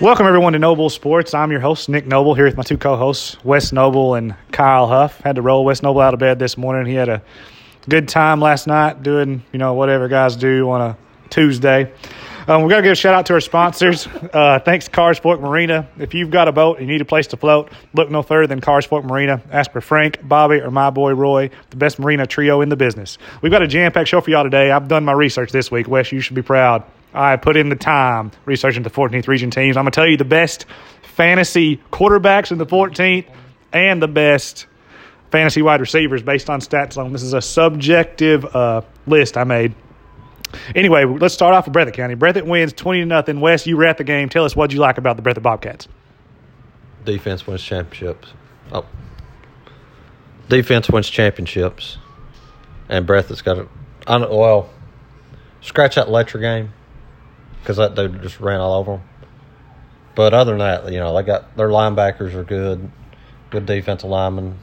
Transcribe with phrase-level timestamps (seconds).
[0.00, 1.34] Welcome everyone to Noble Sports.
[1.34, 5.18] I'm your host Nick Noble here with my two co-hosts Wes Noble and Kyle Huff.
[5.22, 6.86] Had to roll Wes Noble out of bed this morning.
[6.86, 7.20] He had a
[7.88, 10.96] good time last night doing you know whatever guys do on a
[11.30, 11.92] Tuesday.
[12.46, 14.06] Um, we got to give a shout out to our sponsors.
[14.06, 15.88] Uh, thanks to Carr Fork Marina.
[15.98, 18.46] If you've got a boat and you need a place to float, look no further
[18.46, 19.42] than Carr Fork Marina.
[19.50, 23.18] Ask for Frank, Bobby, or my boy Roy, the best marina trio in the business.
[23.42, 24.70] We've got a jam packed show for y'all today.
[24.70, 25.88] I've done my research this week.
[25.88, 26.84] Wes, you should be proud.
[27.14, 29.76] I put in the time researching the 14th region teams.
[29.76, 30.66] I'm going to tell you the best
[31.02, 33.26] fantasy quarterbacks in the 14th
[33.72, 34.66] and the best
[35.30, 37.12] fantasy wide receivers based on stats alone.
[37.12, 39.74] This is a subjective uh, list I made.
[40.74, 42.14] Anyway, let's start off with Breathitt County.
[42.14, 43.40] Breathitt wins 20 to nothing.
[43.40, 44.28] Wes, you were at the game.
[44.28, 45.88] Tell us what you like about the Breathitt Bobcats.
[47.04, 48.32] Defense wins championships.
[48.72, 48.86] Oh.
[50.48, 51.98] Defense wins championships.
[52.88, 53.68] And Breathitt's got a.
[54.06, 54.70] I don't, well,
[55.60, 56.72] scratch that Letcher game
[57.60, 59.02] because that dude just ran all over them.
[60.14, 62.90] But other than that, you know, they got their linebackers are good,
[63.50, 64.58] good defensive linemen.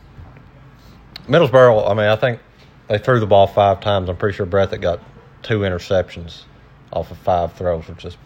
[1.28, 2.40] Middlesboro, I mean, I think
[2.88, 4.10] they threw the ball five times.
[4.10, 5.00] I'm pretty sure Breathitt got
[5.44, 6.44] two interceptions
[6.92, 8.18] off of five throws, which is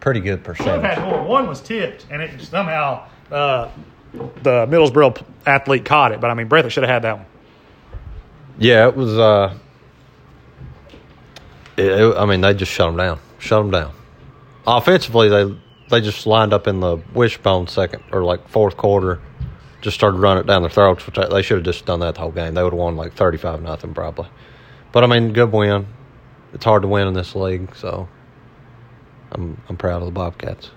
[0.00, 0.98] pretty good percentage.
[1.26, 3.70] One was tipped, and it somehow uh,
[4.12, 6.20] the Middlesboro athlete caught it.
[6.20, 7.26] But I mean, Breathitt should have had that one.
[8.58, 9.18] Yeah, it was.
[9.18, 9.56] Uh,
[11.76, 13.18] it, it, I mean, they just shut them down.
[13.38, 13.92] Shut them down.
[14.66, 15.56] Offensively, they
[15.90, 19.20] they just lined up in the wishbone second or like fourth quarter,
[19.82, 21.06] just started running it down their throats.
[21.06, 22.54] Which they should have just done that the whole game.
[22.54, 24.28] They would have won like thirty five nothing probably.
[24.92, 25.86] But I mean, good win.
[26.52, 28.08] It's hard to win in this league, so
[29.32, 30.70] I'm I'm proud of the Bobcats.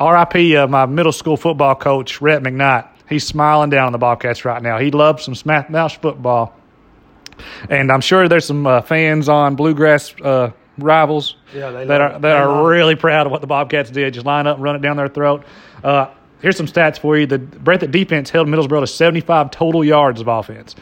[0.00, 2.88] RIP, uh, my middle school football coach, Rhett McKnight.
[3.08, 4.78] He's smiling down on the Bobcats right now.
[4.78, 6.56] He loves some mouth football.
[7.68, 12.22] And I'm sure there's some uh, fans on Bluegrass uh, rivals Yeah, that are that
[12.22, 14.14] They are really proud of what the Bobcats did.
[14.14, 15.44] Just line up and run it down their throat.
[15.82, 16.08] Uh,
[16.40, 17.26] here's some stats for you.
[17.26, 20.74] The Breathitt defense held Middlesboro to 75 total yards of offense.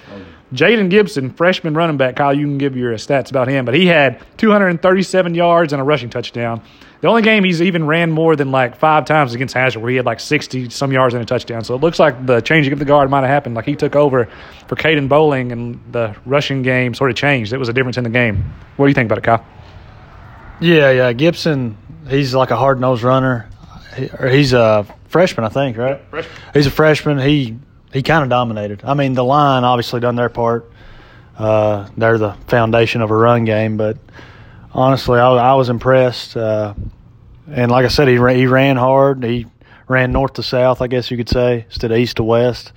[0.52, 3.86] Jaden Gibson, freshman running back, Kyle, you can give your stats about him, but he
[3.86, 6.60] had 237 yards and a rushing touchdown.
[7.02, 9.96] The only game he's even ran more than like five times against Hazard, where he
[9.96, 11.64] had like 60 some yards and a touchdown.
[11.64, 13.56] So it looks like the changing of the guard might have happened.
[13.56, 14.28] Like he took over
[14.68, 17.52] for Caden Bowling, and the rushing game sort of changed.
[17.52, 18.44] It was a difference in the game.
[18.76, 19.44] What do you think about it, Kyle?
[20.60, 21.12] Yeah, yeah.
[21.12, 21.76] Gibson,
[22.08, 23.50] he's like a hard nosed runner.
[23.96, 26.00] He, he's a freshman, I think, right?
[26.08, 26.36] freshman.
[26.54, 27.19] He's a freshman.
[27.19, 27.58] He
[27.92, 28.82] he kind of dominated.
[28.84, 30.70] I mean, the line obviously done their part.
[31.36, 33.96] Uh, they're the foundation of a run game, but
[34.75, 36.37] honestly, I, I was impressed.
[36.37, 36.75] Uh,
[37.50, 39.25] and like I said, he ran, he ran hard.
[39.25, 39.47] He
[39.88, 42.72] ran north to south, I guess you could say, instead of east to west.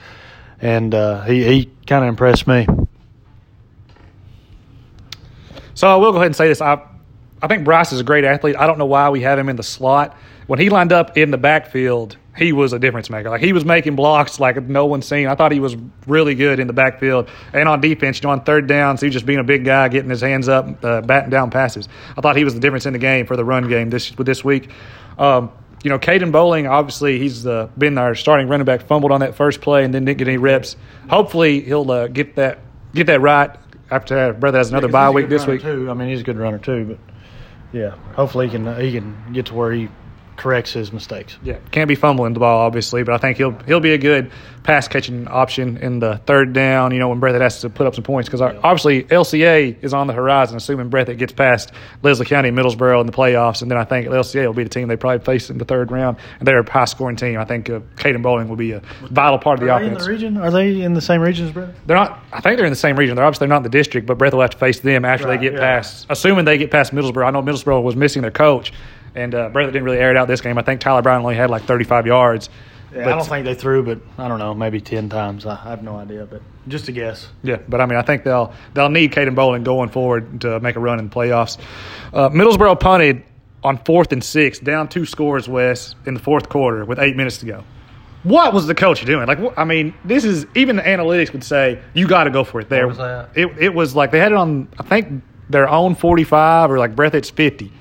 [0.60, 2.68] And uh, he he kind of impressed me.
[5.74, 6.62] So I will go ahead and say this.
[6.62, 6.82] I
[7.42, 8.56] I think Bryce is a great athlete.
[8.58, 10.18] I don't know why we have him in the slot.
[10.48, 13.30] When he lined up in the backfield, he was a difference maker.
[13.30, 15.28] Like he was making blocks like no one's seen.
[15.28, 15.76] I thought he was
[16.06, 18.22] really good in the backfield and on defense.
[18.22, 20.48] You know, on third downs, he was just being a big guy, getting his hands
[20.50, 21.88] up, uh, batting down passes.
[22.18, 24.44] I thought he was the difference in the game for the run game this this
[24.44, 24.70] week.
[25.18, 25.52] Um,
[25.84, 28.82] you know, Caden Bowling, obviously, he's uh, been our starting running back.
[28.88, 30.76] Fumbled on that first play and then didn't get any reps.
[31.10, 32.60] Hopefully, he'll uh, get that
[32.94, 33.56] get that right
[33.92, 35.62] after our brother has another bye week this week.
[35.62, 35.90] too.
[35.90, 39.46] I mean, he's a good runner too, but yeah, hopefully he can he can get
[39.48, 39.90] to where he
[40.38, 41.38] corrects his mistakes.
[41.44, 44.32] Yeah, can't be fumbling the ball obviously, but I think he'll he'll be a good
[44.64, 46.92] pass catching option in the third down.
[46.92, 50.08] You know when Breathitt has to put up some points because obviously LCA is on
[50.08, 50.58] the horizon.
[50.58, 54.08] Assuming Breathitt gets past Leslie County and Middlesboro in the playoffs, and then I think
[54.08, 56.18] LCA will be the team they probably face in the third round.
[56.40, 57.40] And they're a high scoring team.
[57.40, 58.80] I think uh, Caden Bowling will be a
[59.12, 60.06] vital part of the Are they in offense.
[60.06, 60.38] the region?
[60.38, 61.74] Are they in the same region as Breathitt?
[61.86, 62.24] They're not.
[62.34, 63.16] I think they're in the same region.
[63.16, 65.40] They're obviously not in the district, but Breathitt will have to face them after Right,
[65.40, 65.60] they get yeah.
[65.60, 66.08] past.
[66.10, 67.26] Assuming they get past Middlesboro.
[67.26, 68.74] I know Middlesboro was missing their coach,
[69.16, 70.58] and uh, Breathitt didn't really air it out this game.
[70.58, 72.50] I think Tyler Brown only had like 35 yards.
[72.94, 75.46] Yeah, But- I don't think they threw, but I don't know, maybe ten times.
[75.46, 77.28] I, I have no idea, but just a guess.
[77.44, 80.76] Yeah, but I mean, I think they'll they'll need Caden Bowling going forward to make
[80.78, 81.58] a run in the playoffs.
[82.14, 83.24] Uh, Middlesboro punted
[83.64, 87.40] on fourth and six, down two scores, Wes, in the fourth quarter with eight minutes
[87.40, 87.64] to go.
[88.24, 89.28] What was the coach doing?
[89.28, 92.60] Like, I mean, this is even the analytics would say you got to go for
[92.62, 92.70] it.
[92.70, 93.30] There, was that?
[93.36, 94.68] it it was like they had it on.
[94.80, 97.74] I think their own forty-five or like Breathitt's fifty.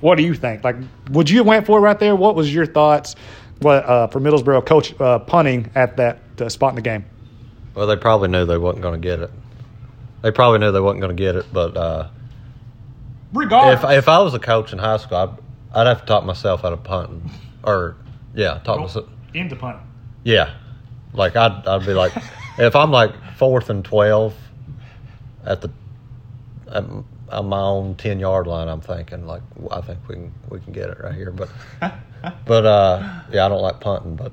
[0.00, 0.64] What do you think?
[0.64, 0.76] Like,
[1.10, 2.14] would you have went for it right there?
[2.14, 3.16] What was your thoughts?
[3.60, 7.04] What uh, for Middlesboro coach uh, punting at that uh, spot in the game?
[7.74, 9.30] Well, they probably knew they wasn't going to get it.
[10.22, 12.08] They probably knew they wasn't going to get it, but uh,
[13.32, 16.24] Regardless, if if I was a coach in high school, I'd, I'd have to talk
[16.24, 17.30] myself out of punting,
[17.64, 17.96] or
[18.34, 19.08] yeah, talk myself.
[19.32, 19.86] into punting.
[20.22, 20.54] Yeah,
[21.14, 22.12] like I'd I'd be like,
[22.58, 24.34] if I'm like fourth and twelve
[25.46, 25.70] at the
[26.70, 26.84] at,
[27.32, 30.72] on my own ten yard line, I'm thinking like I think we can we can
[30.72, 31.30] get it right here.
[31.30, 31.48] But
[32.46, 34.16] but uh, yeah, I don't like punting.
[34.16, 34.32] But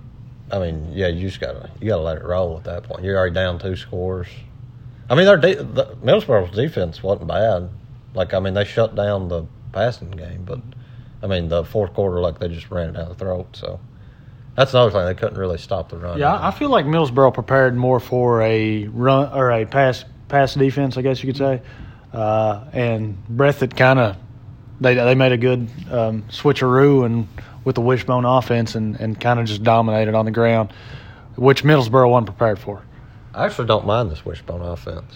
[0.51, 3.03] I mean, yeah, you just gotta you gotta let it roll at that point.
[3.03, 4.27] You're already down two scores.
[5.09, 7.69] I mean, their de- the, Middlesboro's defense wasn't bad.
[8.13, 10.59] Like I mean, they shut down the passing game, but
[11.23, 13.55] I mean the fourth quarter, like they just ran it down the throat.
[13.55, 13.79] So
[14.55, 16.19] that's another thing they couldn't really stop the run.
[16.19, 20.97] Yeah, I feel like Millsboro prepared more for a run or a pass pass defense,
[20.97, 21.61] I guess you could say.
[22.13, 24.17] Uh, and Breathitt kind of
[24.81, 27.27] they they made a good um, switcheroo and
[27.63, 30.71] with the wishbone offense and, and kind of just dominated on the ground,
[31.35, 32.81] which Middlesboro wasn't prepared for.
[33.33, 35.13] I actually don't mind this wishbone offense.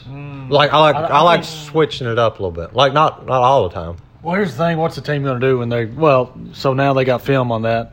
[0.51, 2.75] Like I like I, I like think- switching it up a little bit.
[2.75, 3.97] Like not not all the time.
[4.21, 5.85] Well, here's the thing: what's the team going to do when they?
[5.85, 7.91] Well, so now they got film on that.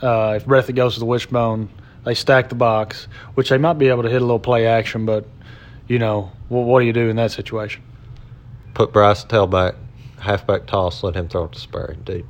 [0.00, 1.68] Uh, if Breathitt goes to the wishbone,
[2.04, 5.04] they stack the box, which they might be able to hit a little play action,
[5.04, 5.26] but
[5.88, 7.82] you know, what, what do you do in that situation?
[8.74, 9.74] Put Bryce tailback,
[10.20, 12.26] halfback toss, let him throw it to Sperry deep.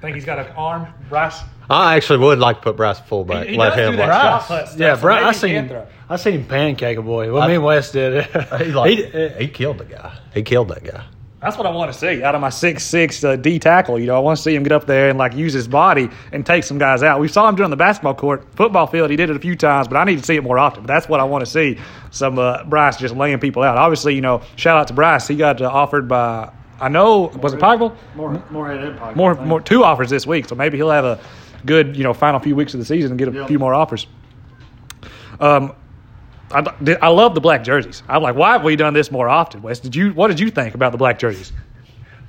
[0.00, 1.40] think he's got an arm, Bryce.
[1.70, 3.46] I actually would like to put Bryce fullback.
[3.46, 5.32] He- he let him do that like, shot put stuff, yeah, so bro, maybe I
[5.32, 5.86] he seen can throw.
[6.10, 7.32] I seen him pancake a boy.
[7.32, 8.26] Well, I- me and Wes did it.
[8.58, 10.12] he, like, He- he, killed the guy.
[10.34, 11.04] He killed that guy.
[11.42, 13.98] That's what I want to see out of my six six uh, D tackle.
[13.98, 16.08] You know, I want to see him get up there and like use his body
[16.30, 17.18] and take some guys out.
[17.18, 19.10] We saw him doing the basketball court, football field.
[19.10, 20.84] He did it a few times, but I need to see it more often.
[20.84, 21.78] But that's what I want to see.
[22.12, 23.76] Some uh, Bryce just laying people out.
[23.76, 25.26] Obviously, you know, shout out to Bryce.
[25.26, 27.96] He got uh, offered by I know was it Pikeville?
[28.14, 29.16] more more head in pocket.
[29.16, 31.18] More more two offers this week, so maybe he'll have a
[31.66, 33.48] good you know final few weeks of the season and get a Yep.
[33.48, 34.06] few more offers.
[35.40, 35.72] Um,
[36.52, 38.02] I, I love the black jerseys.
[38.08, 39.80] I'm like, why have we done this more often, Wes?
[39.80, 41.52] Did you what did you think about the black jerseys?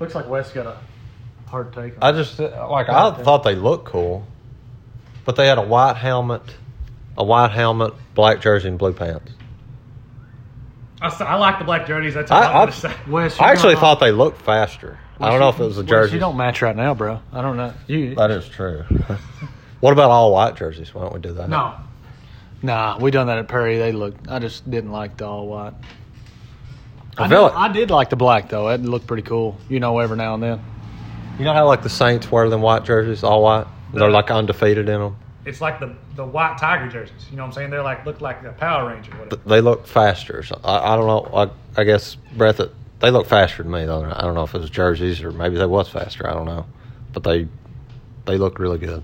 [0.00, 0.78] Looks like Wes got a
[1.48, 1.94] hard take.
[2.02, 4.26] I just uh, like I thought they looked cool,
[5.24, 6.42] but they had a white helmet,
[7.16, 9.30] a white helmet, black jersey, and blue pants.
[11.00, 12.14] I like the black jerseys.
[12.14, 12.94] That's I- all I'm I- say.
[13.08, 14.98] Wes, I actually thought they looked faster.
[15.20, 16.14] I don't know if it was the Wes, jersey.
[16.14, 17.20] You don't match right now, bro.
[17.32, 17.72] I don't know.
[17.86, 18.82] You That is true.
[19.80, 20.92] what about all white jerseys?
[20.94, 21.48] Why don't we do that?
[21.48, 21.74] no.
[22.64, 23.76] Nah, we done that at Perry.
[23.76, 24.14] They look.
[24.26, 25.74] I just didn't like the all white.
[27.18, 28.68] I I, feel did, like I did like the black though.
[28.70, 29.58] It looked pretty cool.
[29.68, 30.64] You know, every now and then.
[31.38, 33.66] you know how like the Saints wear them white jerseys, all white.
[33.92, 35.16] They're like undefeated in them.
[35.44, 37.26] It's like the the white tiger jerseys.
[37.30, 37.70] You know what I'm saying?
[37.70, 39.12] They're like look like a Power Ranger.
[39.12, 39.42] or Whatever.
[39.46, 40.42] They look faster.
[40.42, 41.36] So I, I don't know.
[41.76, 42.58] I, I guess Brett,
[43.00, 44.10] they look faster than me though.
[44.10, 46.26] I don't know if it was jerseys or maybe they was faster.
[46.26, 46.64] I don't know,
[47.12, 47.46] but they
[48.24, 49.02] they look really good.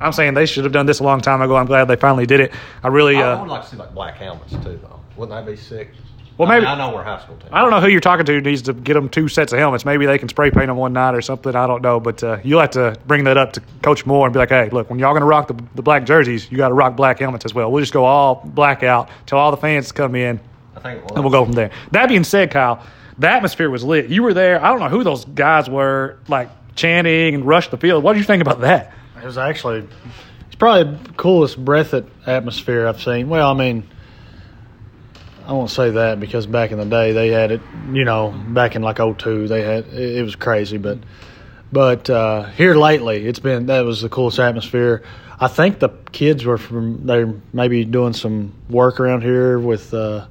[0.00, 1.56] I'm saying they should have done this a long time ago.
[1.56, 2.52] I'm glad they finally did it.
[2.82, 3.16] I really.
[3.16, 5.00] I uh, would like to see like black helmets too, though.
[5.16, 5.90] Wouldn't that be sick?
[6.38, 7.48] Well, maybe- I, know we're high school team.
[7.50, 9.84] I don't know who you're talking to needs to get them two sets of helmets.
[9.84, 11.56] Maybe they can spray paint them one night or something.
[11.56, 14.32] I don't know, but uh, you'll have to bring that up to Coach Moore and
[14.32, 16.68] be like, "Hey, look, when y'all going to rock the, the black jerseys, you got
[16.68, 17.72] to rock black helmets as well.
[17.72, 20.38] We'll just go all black out, till all the fans come in,
[20.76, 22.84] I think and we'll go from there." That being said, Kyle,
[23.18, 24.08] the atmosphere was lit.
[24.08, 24.64] You were there.
[24.64, 28.04] I don't know who those guys were, like chanting and rushed the field.
[28.04, 28.94] What did you think about that?
[29.22, 29.88] It was actually,
[30.46, 33.28] it's probably the coolest Breathitt atmosphere I've seen.
[33.28, 33.88] Well, I mean,
[35.48, 37.62] I won't say that because back in the day they had it,
[37.92, 40.98] you know, back in like '02 they had it, it was crazy, but
[41.72, 45.02] but uh, here lately it's been that was the coolest atmosphere.
[45.40, 50.26] I think the kids were from they're maybe doing some work around here with uh,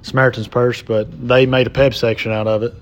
[0.00, 2.74] Samaritan's Purse, but they made a pep section out of it,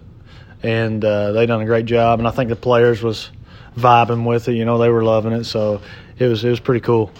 [0.62, 2.20] and uh, they done a great job.
[2.20, 3.30] And I think the players was
[3.76, 4.54] vibing with it.
[4.54, 5.80] You know, they were loving it, so
[6.18, 7.10] it was it was pretty cool.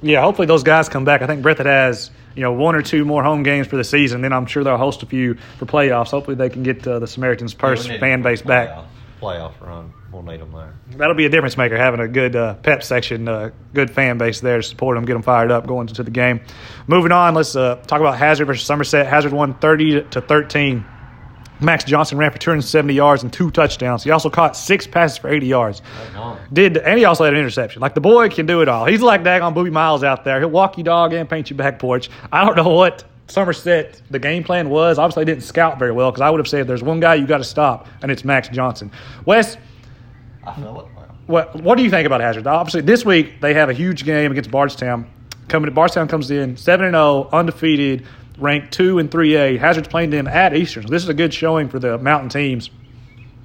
[0.00, 1.22] Yeah, hopefully those guys come back.
[1.22, 4.20] I think Breathitt has you know one or two more home games for the season.
[4.20, 6.10] Then I'm sure they'll host a few for playoffs.
[6.10, 8.68] Hopefully they can get uh, the Samaritans Purse fan base back.
[8.68, 8.86] Playoff,
[9.20, 9.92] playoff run.
[10.12, 10.74] We'll need them there.
[10.96, 14.40] That'll be a difference maker having a good uh, pep section, uh, good fan base
[14.40, 16.40] there to support them, get them fired up going into the game.
[16.86, 19.06] Moving on, let's uh, talk about Hazard versus Somerset.
[19.06, 20.84] Hazard won 30 to 13.
[21.60, 24.04] Max Johnson ran for 270 yards and two touchdowns.
[24.04, 25.82] He also caught six passes for 80 yards.
[26.52, 27.80] Did and he also had an interception.
[27.82, 28.84] Like the boy can do it all.
[28.86, 30.38] He's like daggone Boobie Miles out there.
[30.38, 32.10] He'll walk you dog and paint you back porch.
[32.32, 34.98] I don't know what Somerset the game plan was.
[34.98, 37.26] Obviously, they didn't scout very well because I would have said there's one guy you
[37.26, 38.90] got to stop, and it's Max Johnson.
[39.26, 39.56] Wes,
[40.46, 40.86] I feel it.
[41.26, 42.46] What what do you think about Hazard?
[42.46, 45.10] Obviously, this week they have a huge game against Bardstown.
[45.48, 48.06] Coming, Bardstown comes in seven and zero, undefeated,
[48.38, 49.56] ranked two and three A.
[49.56, 50.84] Hazard's playing them at Eastern.
[50.84, 52.70] So this is a good showing for the Mountain teams.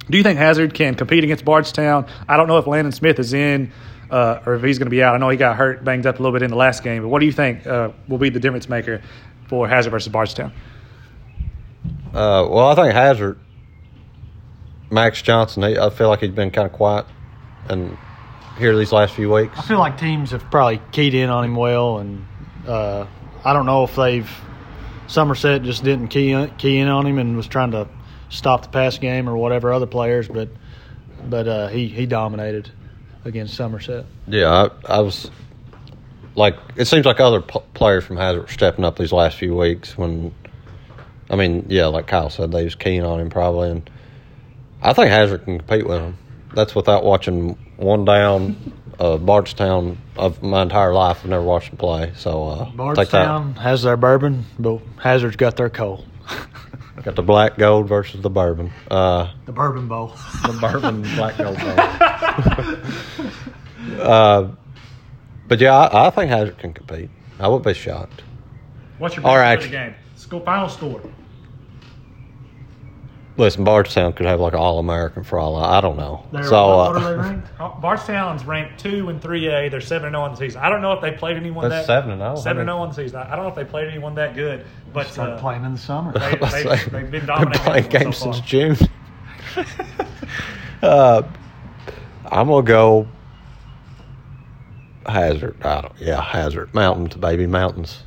[0.08, 2.06] Do you think Hazard can compete against Bardstown?
[2.28, 3.72] I don't know if Landon Smith is in
[4.10, 5.14] uh, or if he's going to be out.
[5.14, 7.02] I know he got hurt, banged up a little bit in the last game.
[7.02, 9.02] But what do you think uh, will be the difference maker
[9.48, 10.52] for Hazard versus Bardstown?
[12.08, 13.38] Uh, well, I think Hazard,
[14.90, 15.62] Max Johnson.
[15.64, 17.06] He, I feel like he's been kind of quiet,
[17.68, 17.96] and
[18.58, 19.58] here these last few weeks.
[19.58, 22.24] I feel like teams have probably keyed in on him well, and
[22.68, 23.06] uh,
[23.44, 24.30] I don't know if they've
[25.06, 27.88] Somerset just didn't key in, key in on him and was trying to
[28.30, 30.48] stop the pass game or whatever other players, but
[31.28, 32.70] but uh, he he dominated
[33.24, 34.06] against Somerset.
[34.26, 35.30] Yeah, I, I was
[36.34, 39.56] like, it seems like other p- players from Hazard were stepping up these last few
[39.56, 39.96] weeks.
[39.96, 40.34] When,
[41.30, 43.90] I mean, yeah, like Kyle said, they was keen on him probably, and
[44.82, 46.18] I think Hazard can compete with him.
[46.54, 48.72] That's without watching one down.
[48.98, 52.12] Uh, Bardstown of my entire life, I've never watched them play.
[52.14, 52.76] So uh, take that.
[52.76, 56.04] Bardstown has their bourbon, but Hazard's got their coal.
[57.02, 58.72] Got the black gold versus the bourbon.
[58.88, 60.14] Uh, the bourbon bowl.
[60.46, 61.58] the bourbon black gold.
[64.00, 64.48] uh,
[65.48, 67.10] but yeah, I, I think Hazard can compete.
[67.38, 68.22] I would be shocked.
[68.98, 69.60] What's your All prediction right.
[69.60, 69.94] for the game?
[70.16, 71.00] Score, final score.
[73.36, 76.24] Listen, Bardstown could have like an All American for all I, I don't know.
[76.30, 77.48] They're- so what, what uh, are they ranked?
[77.58, 79.68] Oh, Bardstown's ranked two and three A.
[79.68, 80.60] They're seven and zero on the season.
[80.62, 82.36] I don't know if they played anyone That's that seven and oh.
[82.36, 83.18] Seven and zero mean- on the season.
[83.18, 85.72] I I don't know if they played anyone that good, but Started uh, playing in
[85.72, 86.12] the summer.
[86.12, 88.46] They- Let's they- say, they've been been dominating playing games so since far.
[88.46, 88.76] June.
[90.82, 91.22] uh,
[92.26, 93.08] I'm gonna go
[95.06, 95.56] Hazard.
[95.64, 96.72] I don't, yeah, Hazard.
[96.72, 98.04] Mountains, baby, mountains.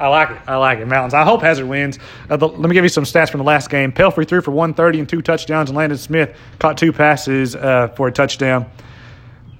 [0.00, 0.38] I like it.
[0.46, 0.86] I like it.
[0.86, 1.14] Mountains.
[1.14, 1.98] I hope Hazard wins.
[2.28, 3.92] Uh, the, let me give you some stats from the last game.
[3.92, 8.08] Pelfrey threw for 130 and two touchdowns, and Landon Smith caught two passes uh, for
[8.08, 8.66] a touchdown.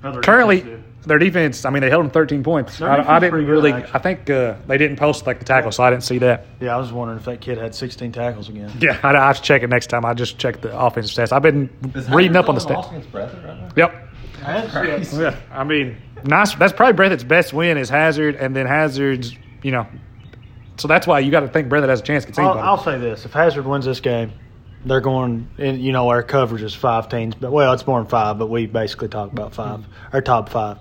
[0.02, 2.80] Currently, their defense, I mean, they held them 13 points.
[2.80, 3.72] I, I didn't pretty good, really.
[3.72, 6.46] I think uh, they didn't post like the tackle, so I didn't see that.
[6.60, 8.70] Yeah, I was wondering if that kid had 16 tackles again.
[8.80, 10.04] Yeah, I, I have to check it next time.
[10.04, 11.32] I just check the offensive stats.
[11.32, 11.70] I've been
[12.10, 13.76] reading up on the stats.
[13.76, 14.08] Yep.
[15.12, 16.54] Yeah, I mean, nice.
[16.54, 19.86] That's probably Breathitt's best win is Hazard, and then Hazard's, you know,
[20.80, 22.66] so that's why you got to think Breathitt has a chance against I'll, anybody.
[22.66, 24.32] I'll say this: if Hazard wins this game,
[24.84, 25.48] they're going.
[25.58, 28.38] And you know, our coverage is five teams, but well, it's more than five.
[28.38, 30.78] But we basically talk about 5 Our top five.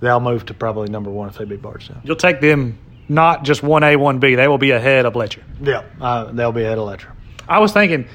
[0.00, 2.02] They'll move to probably number one if they beat Bardstown.
[2.04, 4.34] You'll take them not just one A, one B.
[4.34, 5.42] They will be ahead of Letcher.
[5.60, 7.12] Yeah, uh, they'll be ahead of Letcher.
[7.48, 8.08] I was thinking,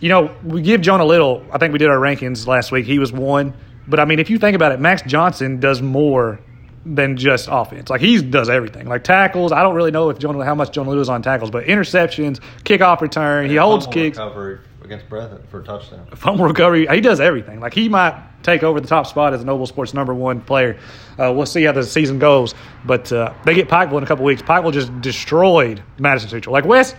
[0.00, 1.44] you know, we give Jonah Little.
[1.52, 2.86] I think we did our rankings last week.
[2.86, 3.54] He was one,
[3.86, 6.40] but I mean, if you think about it, Max Johnson does more
[6.86, 7.90] than just offense.
[7.90, 8.86] Like he does everything.
[8.86, 9.52] Like tackles.
[9.52, 13.00] I don't really know if Jonah how much Jonah Lewis on tackles, but interceptions, kickoff
[13.00, 14.18] return, he holds kicks.
[14.18, 16.06] recovery against Breathitt for a touchdown.
[16.14, 16.86] fumble recovery.
[16.86, 17.58] He does everything.
[17.60, 20.78] Like he might take over the top spot as a Noble Sports number one player.
[21.18, 22.54] Uh, we'll see how the season goes.
[22.84, 24.42] But uh, they get Pikeville in a couple weeks.
[24.42, 26.52] Pikeville just destroyed Madison Central.
[26.52, 26.94] Like Wes,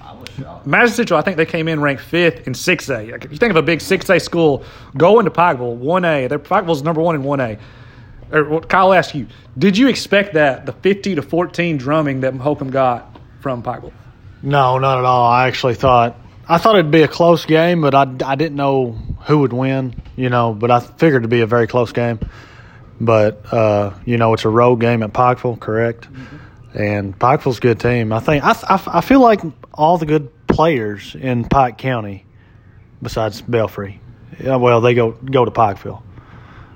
[0.00, 0.66] I was shocked.
[0.68, 3.10] Madison Central, I think they came in ranked fifth in six A.
[3.10, 4.62] Like if you think of a big six A school,
[4.96, 6.28] going to Pikeville one A.
[6.28, 7.58] Their Pikeville's number one in one A.
[8.32, 12.34] Or what Kyle asked you, did you expect that the fifty to fourteen drumming that
[12.34, 13.92] Holcomb got from Pikeville?
[14.42, 15.26] No, not at all.
[15.26, 16.16] I actually thought
[16.48, 18.92] I thought it'd be a close game, but I, I didn't know
[19.26, 20.00] who would win.
[20.16, 22.18] You know, but I figured it'd be a very close game.
[23.00, 26.08] But uh, you know, it's a road game at Pikeville, correct?
[26.74, 28.12] And Pikeville's a good team.
[28.12, 29.40] I think I, I, I feel like
[29.72, 32.24] all the good players in Pike County,
[33.00, 34.00] besides Belfry,
[34.44, 36.02] well, they go go to Pikeville.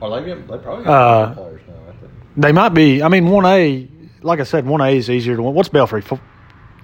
[0.00, 1.74] Well, they, get, they probably Uh, players now.
[1.88, 2.12] I think.
[2.36, 3.02] They might be.
[3.02, 3.88] I mean, one A.
[4.22, 5.54] Like I said, one A is easier to win.
[5.54, 6.00] What's Belfry?
[6.02, 6.20] Four,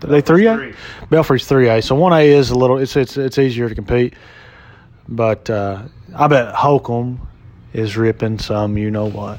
[0.02, 0.54] are they three A?
[0.56, 0.74] three.
[1.10, 1.82] Belfry's three A.
[1.82, 2.78] So one A is a little.
[2.78, 4.14] It's it's it's easier to compete.
[5.08, 5.82] But uh,
[6.14, 7.26] I bet Holcomb
[7.72, 8.76] is ripping some.
[8.78, 9.38] You know what?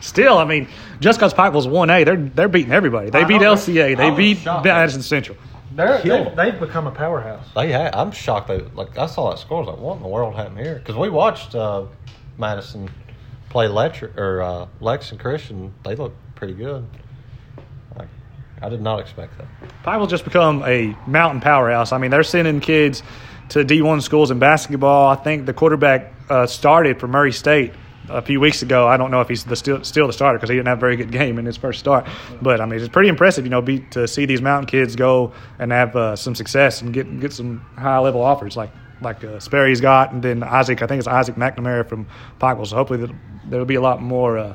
[0.00, 0.68] Still, I mean,
[1.00, 3.10] just because Pikeville's one A, they're they're beating everybody.
[3.10, 3.54] They I beat know.
[3.54, 3.96] LCA.
[3.96, 4.64] They I beat shocked.
[4.64, 5.36] Madison Central.
[5.72, 6.36] They're, Killed 'em.
[6.36, 7.46] they've become a powerhouse.
[7.54, 8.48] They had, I'm shocked.
[8.48, 9.58] They like I saw that score.
[9.58, 10.76] I was like, what in the world happened here?
[10.76, 11.84] Because we watched uh,
[12.38, 12.88] Madison
[13.50, 15.74] play Letcher or uh, Lexington Christian.
[15.84, 16.86] They look pretty good.
[17.96, 18.08] Like,
[18.62, 19.46] I did not expect that.
[19.84, 21.92] Pikeville's just become a mountain powerhouse.
[21.92, 23.02] I mean, they're sending kids
[23.50, 25.08] to D1 schools in basketball.
[25.08, 27.72] I think the quarterback uh, started for Murray State
[28.08, 28.86] a few weeks ago.
[28.86, 30.80] I don't know if he's the still, still the starter because he didn't have a
[30.80, 32.06] very good game in his first start.
[32.40, 35.32] But I mean, it's pretty impressive, you know, be, to see these mountain kids go
[35.58, 39.38] and have uh, some success and get get some high level offers like like uh,
[39.40, 40.82] Sperry's got, and then Isaac.
[40.82, 42.06] I think it's Isaac McNamara from
[42.40, 42.66] Pikeville.
[42.66, 43.16] So hopefully there-
[43.48, 44.38] there'll be a lot more.
[44.38, 44.54] Uh,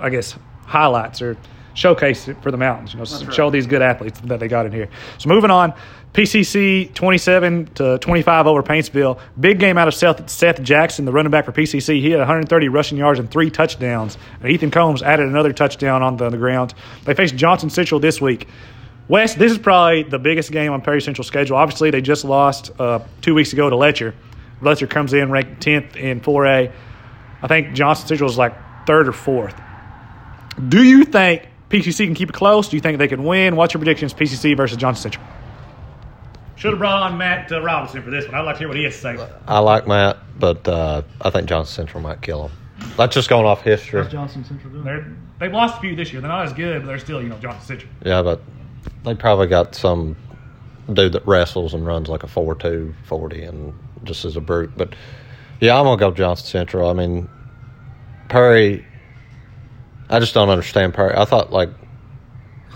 [0.00, 0.34] I guess,
[0.66, 1.36] highlights or
[1.74, 2.92] showcase it for the mountains.
[2.92, 4.88] You know, show these good athletes that they got in here.
[5.18, 5.72] So moving on,
[6.12, 9.18] PCC 27 to 25 over Paintsville.
[9.38, 12.00] Big game out of Seth, Seth Jackson, the running back for PCC.
[12.00, 14.18] He had 130 rushing yards and three touchdowns.
[14.42, 16.74] And Ethan Combs added another touchdown on the, the ground.
[17.04, 18.48] They faced Johnson Central this week.
[19.10, 21.56] Wes, this is probably the biggest game on Perry Central's schedule.
[21.56, 24.14] Obviously, they just lost uh, two weeks ago to Letcher.
[24.60, 26.70] Letcher comes in ranked 10th in 4A.
[27.42, 28.54] I think Johnson Central is like
[28.86, 29.60] third or fourth.
[30.68, 32.68] Do you think PCC can keep it close?
[32.68, 33.56] Do you think they can win?
[33.56, 35.26] What's your predictions, PCC versus Johnson Central?
[36.54, 38.36] Should have brought on Matt uh, Robinson for this one.
[38.36, 39.28] I'd like to hear what he has to say.
[39.48, 42.56] I like Matt, but uh, I think Johnson Central might kill him.
[42.96, 44.06] That's just going off history.
[44.08, 44.84] Johnson Central doing?
[44.84, 46.20] They're, they've lost a few this year.
[46.20, 47.92] They're not as good, but they're still, you know, Johnson Central.
[48.04, 48.40] Yeah, but
[49.04, 50.16] they probably got some
[50.92, 54.72] dude that wrestles and runs like a 4-2, 40 and just as a brute.
[54.76, 54.94] But
[55.60, 56.88] yeah, I'm gonna go Johnson Central.
[56.88, 57.28] I mean,
[58.28, 58.86] Perry.
[60.08, 61.14] I just don't understand Perry.
[61.14, 61.70] I thought like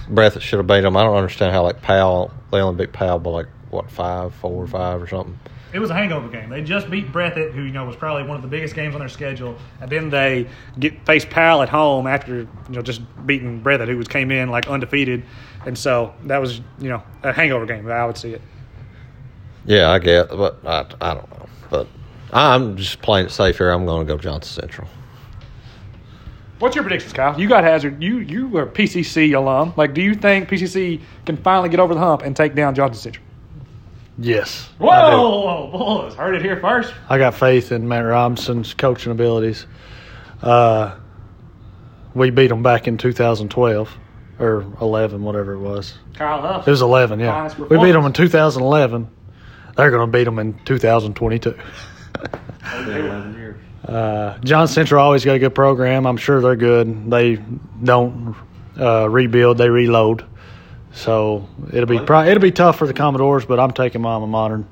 [0.08, 0.96] Breathitt should have beat them.
[0.96, 4.66] I don't understand how like Powell they only beat Powell by like what five, four,
[4.66, 5.38] five or something.
[5.72, 6.50] It was a hangover game.
[6.50, 9.00] They just beat Breathitt, who you know was probably one of the biggest games on
[9.00, 10.46] their schedule, and then they
[10.78, 14.50] get face Powell at home after you know just beating Breathitt, who was came in
[14.50, 15.24] like undefeated,
[15.66, 17.90] and so that was you know a hangover game.
[17.90, 18.42] I would see it.
[19.66, 21.46] Yeah, I get, but I, I don't know.
[21.70, 21.86] But
[22.32, 23.70] I'm just playing it safe here.
[23.70, 24.88] I'm going to go Johnson Central.
[26.58, 27.38] What's your predictions, Kyle?
[27.38, 28.02] You got Hazard.
[28.02, 29.72] You you are PCC alum.
[29.76, 33.02] Like, do you think PCC can finally get over the hump and take down Johnson
[33.02, 33.26] Central?
[34.18, 34.68] Yes.
[34.78, 36.14] Whoa, I whoa, boys!
[36.14, 36.94] Heard it here first.
[37.08, 39.66] I got faith in Matt Robinson's coaching abilities.
[40.40, 40.94] Uh,
[42.14, 43.98] we beat them back in 2012
[44.38, 45.94] or 11, whatever it was.
[46.14, 46.66] Kyle Huff.
[46.66, 47.34] It was 11, yeah.
[47.34, 49.08] Honest We beat them in 2011.
[49.76, 51.58] They're going to beat them in 2022.
[53.84, 56.06] Uh, Johnson Central always got a good program.
[56.06, 57.10] I'm sure they're good.
[57.10, 57.36] They
[57.82, 58.34] don't
[58.80, 60.24] uh, rebuild; they reload.
[60.92, 64.26] So it'll be pro- it'll be tough for the Commodores, but I'm taking my alma
[64.26, 64.64] mater.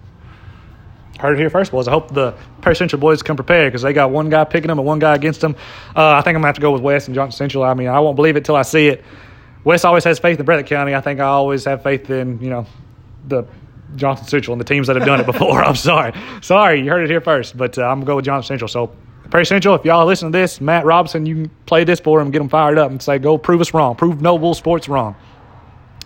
[1.19, 1.89] Heard it here first, boys.
[1.89, 4.79] I hope the Perry Central boys come prepared because they got one guy picking them
[4.79, 5.57] and one guy against them.
[5.95, 7.65] Uh, I think I'm gonna have to go with Wes and Johnson Central.
[7.65, 9.05] I mean, I won't believe it till I see it.
[9.65, 10.95] Wes always has faith in Breathitt County.
[10.95, 12.67] I think I always have faith in you know
[13.29, 13.45] the
[13.97, 15.63] Johnson Central and the teams that have done it before.
[15.65, 18.49] I'm sorry, sorry, you heard it here first, but uh, I'm gonna go with Johnson
[18.49, 18.69] Central.
[18.69, 18.95] So
[19.31, 22.31] Perry Central, if y'all listen to this, Matt Robinson, you can play this for him,
[22.31, 25.17] get them fired up, and say, go prove us wrong, prove Noble Sports wrong.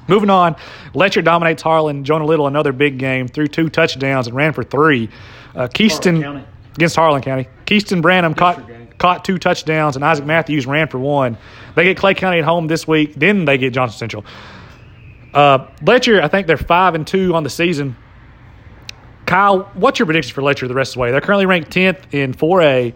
[0.08, 0.54] Moving on,
[0.94, 2.04] Letcher dominates Harlan.
[2.04, 5.08] Jonah Little, another big game, threw two touchdowns and ran for three.
[5.56, 6.44] Uh, Keyston
[6.76, 7.48] against Harlan County.
[7.66, 8.62] Keyston Branham caught.
[8.98, 11.36] Caught two touchdowns, and Isaac Matthews ran for one.
[11.74, 13.14] They get Clay County at home this week.
[13.14, 14.24] Then they get Johnson Central.
[15.34, 17.96] Uh, Letcher, I think they're five and two on the season.
[19.26, 21.10] Kyle, what's your prediction for Letcher the rest of the way?
[21.10, 22.94] They're currently ranked tenth in 4A.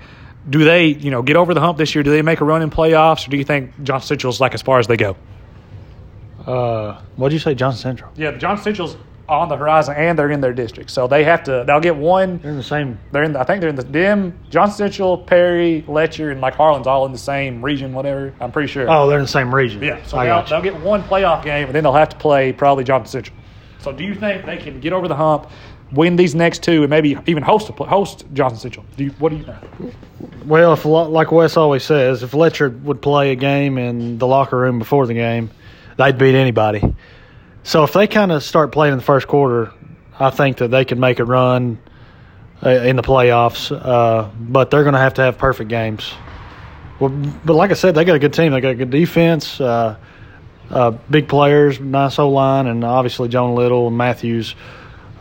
[0.48, 2.02] Do they, you know, get over the hump this year?
[2.02, 4.62] Do they make a run in playoffs, or do you think Johnson Central's like as
[4.62, 5.16] far as they go?
[6.46, 8.10] Uh, what did you say, Johnson Central?
[8.16, 8.96] Yeah, Johnson Central's
[9.30, 11.64] on the horizon, and they're in their district, so they have to.
[11.66, 12.38] They'll get one.
[12.38, 12.98] They're in the same.
[13.12, 13.32] They're in.
[13.32, 17.06] The, I think they're in the Dim, Johnson Central, Perry, Letcher, and like Harlan's all
[17.06, 17.92] in the same region.
[17.92, 18.34] Whatever.
[18.40, 18.90] I'm pretty sure.
[18.90, 19.82] Oh, they're in the same region.
[19.82, 20.02] yeah.
[20.04, 23.10] So they'll, they'll get one playoff game, and then they'll have to play probably Johnson
[23.22, 23.36] Central.
[23.80, 25.48] So, do you think they can get over the hump,
[25.92, 28.84] win these next two, and maybe even host a, host Johnson Central?
[28.96, 29.94] Do you, what do you think?
[30.44, 34.58] Well, if like Wes always says, if Letcher would play a game in the locker
[34.58, 35.50] room before the game,
[35.96, 36.82] they'd beat anybody.
[37.62, 39.72] So if they kind of start playing in the first quarter,
[40.18, 41.78] I think that they can make a run
[42.64, 43.70] uh, in the playoffs.
[43.70, 46.12] Uh, but they're going to have to have perfect games.
[46.98, 47.10] Well,
[47.44, 48.52] but like I said, they got a good team.
[48.52, 49.96] They got a good defense, uh,
[50.68, 54.54] uh, big players, nice O line, and obviously Jonah Little and Matthews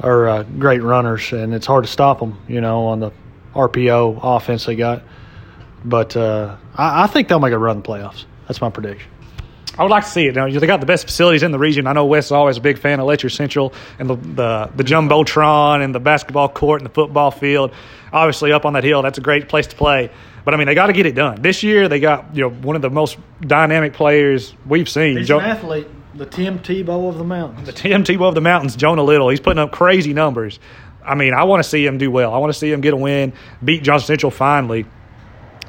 [0.02, 2.38] are uh, great runners, and it's hard to stop them.
[2.48, 3.12] You know, on the
[3.54, 5.04] RPO offense they got.
[5.86, 8.26] But uh, I, I think they'll make a run in the playoffs.
[8.48, 9.10] That's my prediction.
[9.80, 10.36] I would like to see it.
[10.36, 11.88] Now, they got the best facilities in the region.
[11.88, 14.84] I know Wes is always a big fan of Letcher Central and the, the the
[14.84, 17.72] jumbotron and the basketball court and the football field.
[18.12, 20.12] Obviously, up on that hill, that's a great place to play.
[20.44, 21.88] But I mean, they got to get it done this year.
[21.88, 25.18] They got you know one of the most dynamic players we've seen.
[25.18, 27.66] He's Jo- athlete, the Tim Tebow of the mountains.
[27.66, 29.30] the Tim Tebow of the mountains, Jonah Little.
[29.30, 30.60] He's putting up crazy numbers.
[31.06, 32.34] I mean, I want to see him do well.
[32.34, 33.32] I want to see him get a win,
[33.64, 34.86] beat Johnson Central finally.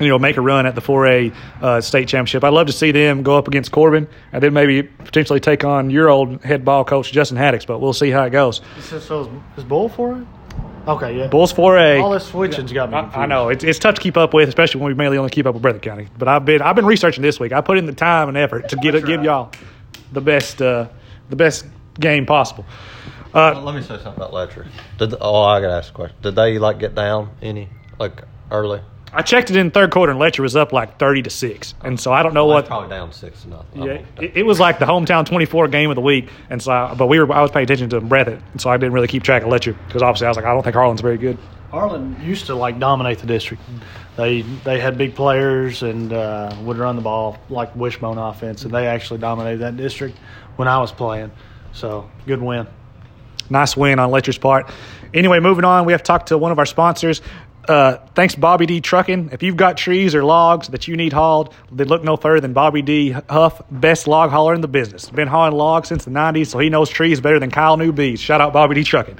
[0.00, 2.42] You know, make a run at the 4A uh, state championship.
[2.42, 5.90] I'd love to see them go up against Corbin and then maybe potentially take on
[5.90, 7.66] your old head ball coach Justin Haddix.
[7.66, 8.62] But we'll see how it goes.
[8.80, 10.26] So is, is Bull for it?
[10.88, 11.26] Okay, yeah.
[11.26, 12.02] Bulls 4A.
[12.02, 13.18] All this switching's got me I, confused.
[13.18, 15.46] I know it's, it's tough to keep up with, especially when we mainly only keep
[15.46, 16.08] up with Breathitt County.
[16.18, 17.52] But I've been I've been researching this week.
[17.52, 19.52] I put in the time and effort to get give y'all
[20.12, 20.88] the best uh,
[21.28, 21.66] the best
[21.98, 22.64] game possible.
[23.34, 24.66] Uh, Let me say something about Letcher.
[24.98, 26.16] Did oh, I gotta ask a question.
[26.22, 28.80] Did they like get down any like early?
[29.12, 31.98] I checked it in third quarter, and Letcher was up like thirty to six, and
[31.98, 32.66] so I don't know Well, what.
[32.66, 33.82] probably down six to nothing.
[33.82, 36.94] Yeah, it, it was like the hometown twenty-four game of the week, and so I,
[36.94, 39.22] but we were I was paying attention to Breathitt, and so I didn't really keep
[39.24, 41.38] track of Letcher because obviously I was like I don't think Harlan's very good.
[41.72, 43.62] Harlan used to like dominate the district.
[44.16, 48.72] They they had big players and uh, would run the ball like wishbone offense, and
[48.72, 50.18] they actually dominated that district
[50.56, 51.32] when I was playing.
[51.72, 52.66] So good win.
[53.48, 54.70] Nice win on Letcher's part.
[55.12, 57.20] Anyway, moving on, we have to talk to one of our sponsors.
[57.68, 59.30] Uh, thanks, Bobby D Trucking.
[59.32, 62.52] If you've got trees or logs that you need hauled, then look no further than
[62.52, 65.08] Bobby D Huff, best log hauler in the business.
[65.10, 68.20] Been hauling logs since the 90s, so he knows trees better than Kyle knew bees.
[68.20, 69.18] Shout out Bobby D Trucking.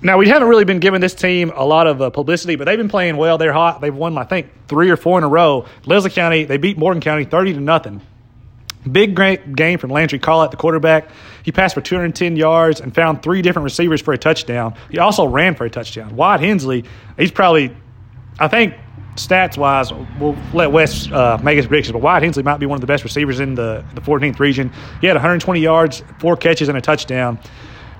[0.00, 2.78] Now we haven't really been giving this team a lot of uh, publicity, but they've
[2.78, 3.38] been playing well.
[3.38, 3.80] They're hot.
[3.80, 5.66] They've won, I think, three or four in a row.
[5.86, 8.00] Leslie County, they beat Morgan County thirty to nothing.
[8.90, 11.10] Big great game from Landry Collett, the quarterback.
[11.42, 14.74] He passed for 210 yards and found three different receivers for a touchdown.
[14.90, 16.16] He also ran for a touchdown.
[16.16, 16.84] Wyatt Hensley,
[17.16, 17.74] he's probably,
[18.38, 18.74] I think,
[19.16, 22.76] stats wise, we'll let Wes uh, make his predictions, but Wyatt Hensley might be one
[22.76, 24.72] of the best receivers in the, the 14th region.
[25.00, 27.38] He had 120 yards, four catches, and a touchdown.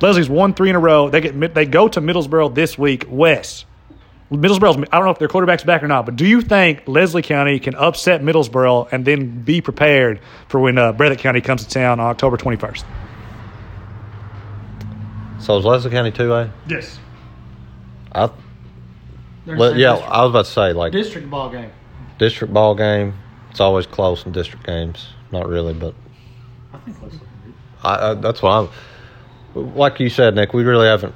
[0.00, 1.08] Leslie's won three in a row.
[1.08, 3.06] They get they go to Middlesboro this week.
[3.08, 3.64] Wes,
[4.32, 4.76] Middlesboro's.
[4.90, 7.58] I don't know if their quarterback's back or not, but do you think Leslie County
[7.60, 12.00] can upset Middlesboro and then be prepared for when uh, Breathitt County comes to town
[12.00, 12.84] on October 21st?
[15.40, 16.50] So is Leslie County two A?
[16.68, 16.98] Yes.
[18.12, 18.30] I
[19.46, 21.70] le- yeah, I was about to say like district ball game.
[22.18, 23.14] district ball game.
[23.50, 25.08] It's always close in district games.
[25.32, 25.94] Not really, but
[26.72, 27.20] I think Leslie.
[27.82, 28.68] I, I, that's why I'm.
[29.76, 31.14] Like you said, Nick, we really haven't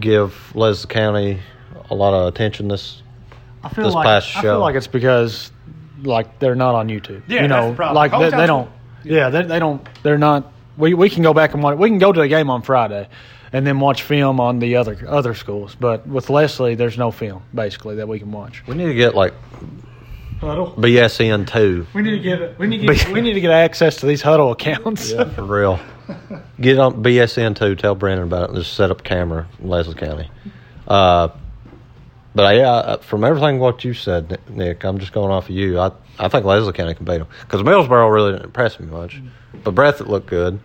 [0.00, 1.40] give Leslie County
[1.90, 3.02] a lot of attention this.
[3.62, 4.38] I feel This like past show.
[4.38, 5.52] I feel like it's because
[6.02, 7.22] like they're not on YouTube.
[7.28, 7.94] Yeah, you that's know, the problem.
[7.96, 8.70] like they, they don't.
[9.04, 9.86] Yeah, they, they don't.
[10.02, 10.52] They're not.
[10.78, 11.76] We we can go back and watch.
[11.78, 13.08] We can go to the game on Friday,
[13.52, 15.76] and then watch film on the other other schools.
[15.78, 18.66] But with Leslie, there's no film basically that we can watch.
[18.66, 19.34] We need to get like
[20.40, 20.74] Hudl.
[20.76, 23.96] BSN two We need to get we need to get, we need to get access
[23.96, 25.10] to these Hudl accounts.
[25.12, 25.78] yeah, for real.
[26.60, 27.74] Get on BSN two.
[27.76, 28.48] Tell Brandon about it.
[28.50, 30.30] and Just set up camera in Leslie County.
[30.88, 31.28] Uh,
[32.34, 35.78] but yeah, from everything what you said, Nick, I'm just going off of you.
[35.78, 39.16] I I think Leslie County can beat them because Millsboro really didn't impress me much,
[39.16, 39.58] mm-hmm.
[39.64, 40.60] but Breathitt looked good.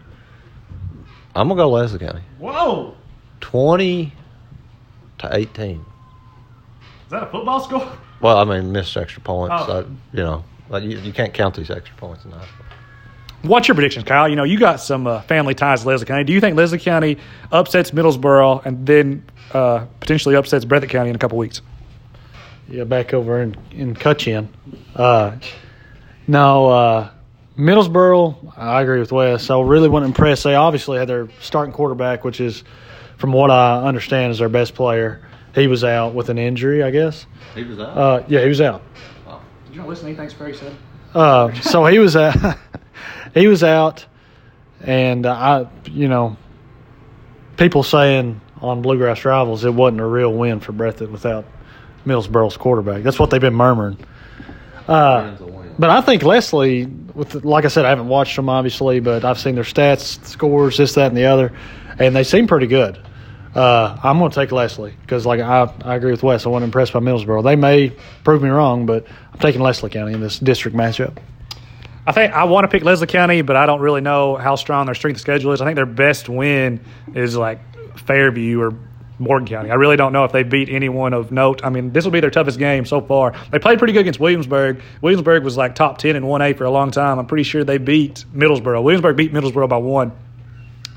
[1.35, 2.21] I'm gonna go Leslie County.
[2.39, 2.95] Whoa!
[3.41, 4.13] Twenty
[5.19, 5.85] to eighteen.
[7.05, 7.91] Is that a football score?
[8.21, 9.55] Well, I mean, missed extra points.
[9.67, 9.81] Oh.
[9.81, 12.65] I, you know, like you, you can't count these extra points in high school.
[13.45, 14.27] What's your predictions, Kyle?
[14.27, 16.23] You know, you got some uh, family ties to Leslie County.
[16.23, 17.17] Do you think Leslie County
[17.51, 21.61] upsets Middlesboro and then uh, potentially upsets Breathitt County in a couple weeks?
[22.67, 24.47] Yeah, back over in in Cutshin.
[24.95, 25.37] Uh,
[26.27, 27.09] no, uh,
[27.57, 28.53] Middlesboro.
[28.57, 29.49] I agree with Wes.
[29.49, 30.43] I really wasn't impressed.
[30.43, 32.63] They obviously had their starting quarterback, which is,
[33.17, 35.21] from what I understand, is their best player.
[35.53, 37.27] He was out with an injury, I guess.
[37.53, 37.97] He was out.
[37.97, 38.81] Uh, yeah, he was out.
[39.67, 40.75] Did you not listen to anything Sperry said?
[41.13, 42.35] Uh, so he was out.
[43.35, 44.05] he was out,
[44.81, 46.37] and I, you know,
[47.57, 51.45] people saying on Bluegrass Rivals it wasn't a real win for Breathitt without
[52.05, 53.03] Millsboro's quarterback.
[53.03, 53.97] That's what they've been murmuring.
[54.87, 55.35] Uh,
[55.77, 59.39] but I think Leslie, with like I said, I haven't watched them obviously, but I've
[59.39, 61.51] seen their stats, scores, this, that, and the other,
[61.99, 62.99] and they seem pretty good.
[63.53, 66.45] Uh, I'm going to take Leslie because, like I, I agree with Wes.
[66.45, 67.43] I wasn't impressed by Millsboro.
[67.43, 67.93] They may
[68.23, 71.17] prove me wrong, but I'm taking Leslie County in this district matchup.
[72.07, 74.85] I think I want to pick Leslie County, but I don't really know how strong
[74.85, 75.61] their strength of schedule is.
[75.61, 76.79] I think their best win
[77.15, 77.59] is like
[77.97, 78.73] Fairview or
[79.17, 79.71] Morgan County.
[79.71, 81.63] I really don't know if they beat anyone of note.
[81.63, 83.33] I mean, this will be their toughest game so far.
[83.51, 84.81] They played pretty good against Williamsburg.
[85.01, 87.17] Williamsburg was like top 10 in 1A for a long time.
[87.17, 88.83] I'm pretty sure they beat Middlesboro.
[88.83, 90.11] Williamsburg beat Middlesboro by one.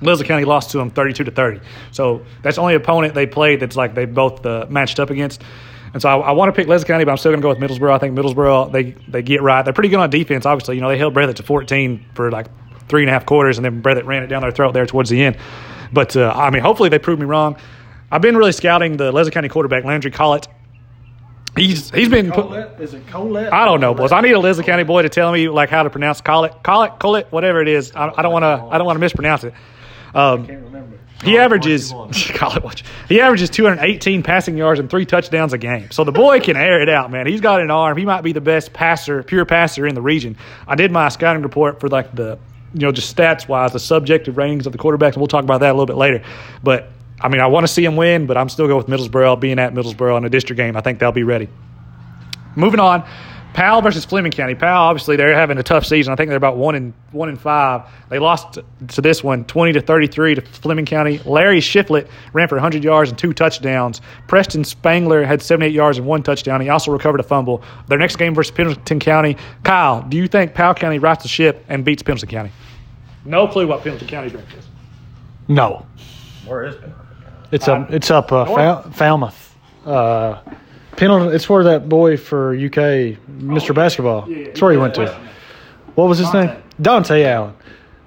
[0.01, 1.61] Leslie County lost to them 32 to 30.
[1.91, 5.43] So that's the only opponent they played that's like they both uh, matched up against.
[5.93, 7.49] And so I, I want to pick Leslie County, but I'm still going to go
[7.49, 7.93] with Middlesboro.
[7.93, 9.63] I think Middlesboro they they get right.
[9.63, 10.47] They're pretty good on defense.
[10.47, 12.47] Obviously, you know they held Breathitt to 14 for like
[12.89, 15.11] three and a half quarters, and then Breathitt ran it down their throat there towards
[15.11, 15.37] the end.
[15.93, 17.57] But uh, I mean, hopefully they prove me wrong.
[18.11, 20.49] I've been really scouting the Leslie County quarterback Landry Collett.
[21.57, 23.53] He's he's been put, is it Colette?
[23.53, 24.13] I don't know, boys.
[24.13, 26.99] I need a Leslie County boy to tell me like how to pronounce Collett, Collett,
[27.01, 27.93] Collett, whatever it is.
[27.93, 29.55] I, I don't want to I don't want to mispronounce it.
[30.15, 30.99] Um, can't remember.
[31.25, 32.85] He averages watch.
[33.09, 35.91] He averages 218 passing yards and three touchdowns a game.
[35.91, 37.27] So the boy can air it out, man.
[37.27, 37.97] He's got an arm.
[37.97, 40.37] He might be the best passer, pure passer in the region.
[40.67, 42.39] I did my scouting report for like the
[42.75, 45.13] you know just stats wise, the subjective ratings of the quarterbacks.
[45.13, 46.23] And we'll talk about that a little bit later.
[46.63, 46.89] But
[47.21, 49.41] I mean, I want to see him win, but I'm still going with Middlesboro.
[49.41, 51.49] Being at Middlesboro in a district game, I think they'll be ready.
[52.55, 53.09] Moving on,
[53.55, 54.55] Powell versus Fleming County.
[54.55, 56.13] Powell, obviously, they're having a tough season.
[56.13, 57.83] I think they're about one in one in five.
[58.09, 58.59] They lost
[58.89, 61.19] to this one, twenty to thirty three to Fleming County.
[61.25, 64.01] Larry Shiflett ran for hundred yards and two touchdowns.
[64.29, 66.61] Preston Spangler had seventy eight yards and one touchdown.
[66.61, 67.63] He also recovered a fumble.
[67.89, 69.37] Their next game versus Pendleton County.
[69.65, 72.51] Kyle, do you think Powell County rights the ship and beats Pendleton County?
[73.25, 74.67] No clue what Pendleton County's record is.
[75.49, 75.85] No,
[76.47, 76.83] Where is it?
[77.51, 77.91] it's up.
[77.91, 78.31] It's up.
[78.31, 79.57] Uh, Fal- Falmouth.
[79.85, 80.39] Uh,
[80.99, 81.35] Pendleton.
[81.35, 83.75] It's where that boy for UK, Mr.
[83.75, 84.29] Basketball.
[84.29, 85.07] yeah, That's where he went to.
[85.95, 86.55] What was his Dontaie.
[86.55, 86.63] name?
[86.83, 87.55] Dontaie Allen.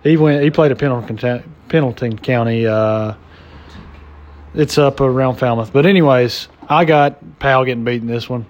[0.03, 0.43] He went.
[0.43, 2.67] He played at Pendleton, Pendleton County.
[2.67, 3.13] Uh,
[4.53, 5.71] it's up around Falmouth.
[5.71, 8.45] But anyways, I got Powell getting beaten this one.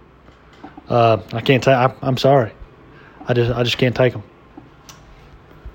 [0.90, 1.76] Uh, I can't take.
[2.02, 2.52] I'm sorry.
[3.28, 4.24] I just I just can't take him.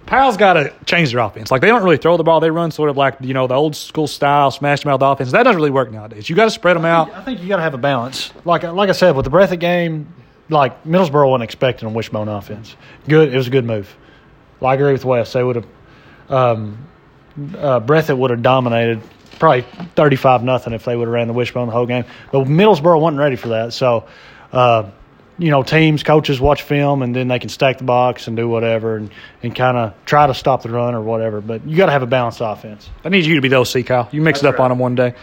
[0.07, 1.51] Powell's got to change their offense.
[1.51, 3.55] Like they don't really throw the ball; they run sort of like you know the
[3.55, 5.33] old school style smash mouth offense.
[5.33, 6.31] That doesn't really work nowadays.
[6.31, 7.13] You got to spread them out.
[7.13, 8.33] I think you got to have a balance.
[8.45, 10.13] Like like I said, with the Breathitt game,
[10.49, 12.77] like Middlesboro wasn't expecting a wishbone offense.
[13.09, 13.95] Good, it was a good move.
[14.61, 15.33] Well, I agree with Wes.
[15.33, 15.67] They would have,
[16.29, 16.87] um,
[17.59, 19.03] uh, Breathitt would have dominated
[19.39, 19.63] probably
[19.97, 22.05] thirty-five nothing if they would have ran the wishbone the whole game.
[22.31, 23.73] But Middlesboro wasn't ready for that.
[23.73, 24.07] So,
[24.53, 24.91] uh,
[25.39, 28.49] you know, teams, coaches watch film and then they can stack the box and do
[28.49, 29.11] whatever and,
[29.43, 31.41] and kind of try to stop the run or whatever.
[31.41, 32.89] But you got to have a balanced offense.
[33.05, 34.09] I need you to be the OC, Kyle.
[34.13, 34.65] You mix That's it up right.
[34.65, 35.15] on them one day.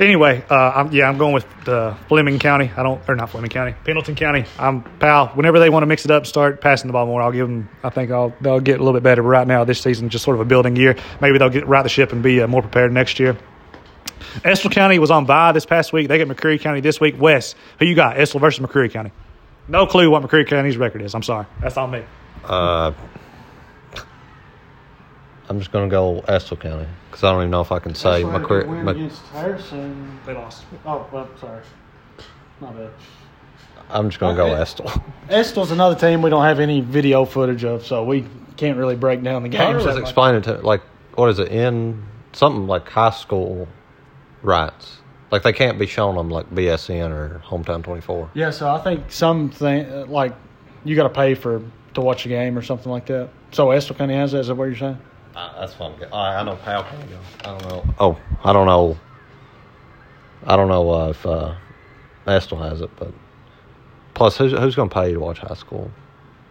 [0.00, 2.70] Anyway, uh, I'm, yeah, I'm going with uh, Fleming County.
[2.76, 4.44] I don't, or not Fleming County, Pendleton County.
[4.56, 5.28] I'm pal.
[5.28, 7.20] Whenever they want to mix it up, start passing the ball more.
[7.20, 7.68] I'll give them.
[7.82, 9.22] I think I'll they'll get a little bit better.
[9.22, 10.94] But right now, this season, just sort of a building year.
[11.20, 13.36] Maybe they'll get right the ship and be uh, more prepared next year.
[14.44, 16.06] Estill County was on bye this past week.
[16.06, 17.20] They get McCreary County this week.
[17.20, 18.20] Wes, who you got?
[18.20, 19.10] Estill versus McCreary County.
[19.68, 21.14] No clue what McCreary County's record is.
[21.14, 21.46] I'm sorry.
[21.60, 22.02] That's on me.
[22.44, 22.92] Uh,
[25.48, 27.94] I'm just going to go Estill County because I don't even know if I can
[27.94, 30.18] say McCre- Mc- Harrison.
[30.26, 30.64] They lost.
[30.84, 31.62] Oh, well, sorry.
[32.60, 32.90] Not bad.
[33.90, 34.60] I'm just going to go Okay.
[34.60, 34.92] Estill.
[35.30, 38.26] Estill's another team we don't have any video footage of, so we
[38.56, 39.60] can't really break down the game.
[39.72, 39.76] games.
[39.76, 40.02] was that much.
[40.02, 40.82] explaining to like
[41.14, 43.68] what is it in something like high school
[44.42, 44.97] rights.
[45.30, 48.30] Like they can't be shown them like BSN or Hometown 24.
[48.34, 50.34] Yeah, so I think something uh, like
[50.84, 51.62] you got to pay for
[51.94, 53.28] to watch a game or something like that.
[53.50, 54.40] So Estill County has that.
[54.40, 54.98] Is that what you're saying?
[55.34, 56.14] Uh, that's what I'm getting.
[56.14, 57.18] I, I know Powell can go.
[57.40, 57.94] I don't know.
[57.98, 58.98] Oh, I don't know.
[60.44, 61.54] I don't know uh, if uh,
[62.26, 63.12] Estill has it, but
[64.14, 65.90] plus, who's who's going to pay you to watch high school?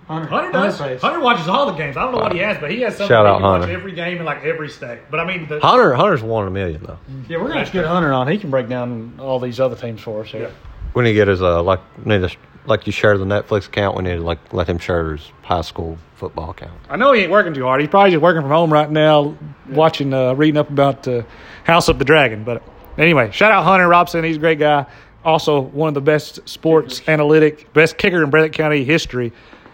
[0.08, 0.80] Hunter does.
[1.02, 1.98] Hunter watches all the games.
[1.98, 3.62] I don't know what he has, but he has something Shout out he can watch
[3.62, 3.76] Hunter.
[3.76, 5.00] every game in like every state.
[5.12, 6.98] But I mean, the, Hunter Hunter's one in a million though.
[7.28, 8.28] Yeah, we're gonna have to get Hunter on.
[8.30, 10.28] He can break down all these other teams for us.
[10.28, 10.44] Here.
[10.44, 10.50] Yeah.
[10.94, 13.98] We need to get his uh like need to like you share the Netflix account.
[13.98, 16.80] We need to like let him share his high school football account.
[16.90, 17.82] I know he ain't working too hard.
[17.82, 19.38] He's probably just working from home right now,
[19.70, 21.24] watching, uh, reading up about uh,
[21.64, 22.44] House of the Dragon.
[22.44, 22.64] But
[22.98, 24.24] anyway, shout out Hunter Robson.
[24.24, 24.86] He's a great guy.
[25.24, 29.32] Also, one of the best sports analytic, best kicker in Breathitt County history.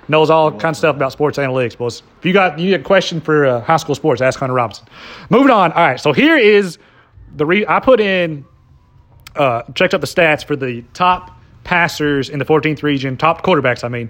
[0.08, 2.04] Knows all kinds of stuff about sports analytics, boys.
[2.20, 4.86] If you got you need a question for uh, high school sports, ask Hunter Robinson.
[5.30, 5.72] Moving on.
[5.72, 6.78] All right, so here is
[7.36, 8.46] the re- I put in
[9.36, 13.84] uh, checked out the stats for the top passers in the 14th region, top quarterbacks.
[13.84, 14.10] I mean,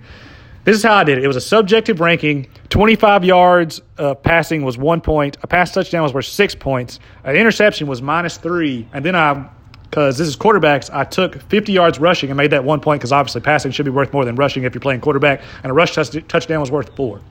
[0.64, 1.24] this is how I did it.
[1.24, 2.48] It was a subjective ranking.
[2.70, 5.38] 25 yards uh, passing was one point.
[5.44, 7.00] A pass touchdown was worth six points.
[7.24, 8.88] An interception was minus three.
[8.94, 9.50] And then I,
[9.94, 13.12] because this is quarterbacks, I took 50 yards rushing and made that one point because
[13.12, 15.44] obviously passing should be worth more than rushing if you're playing quarterback.
[15.62, 17.22] And a rush touch- touchdown was worth four.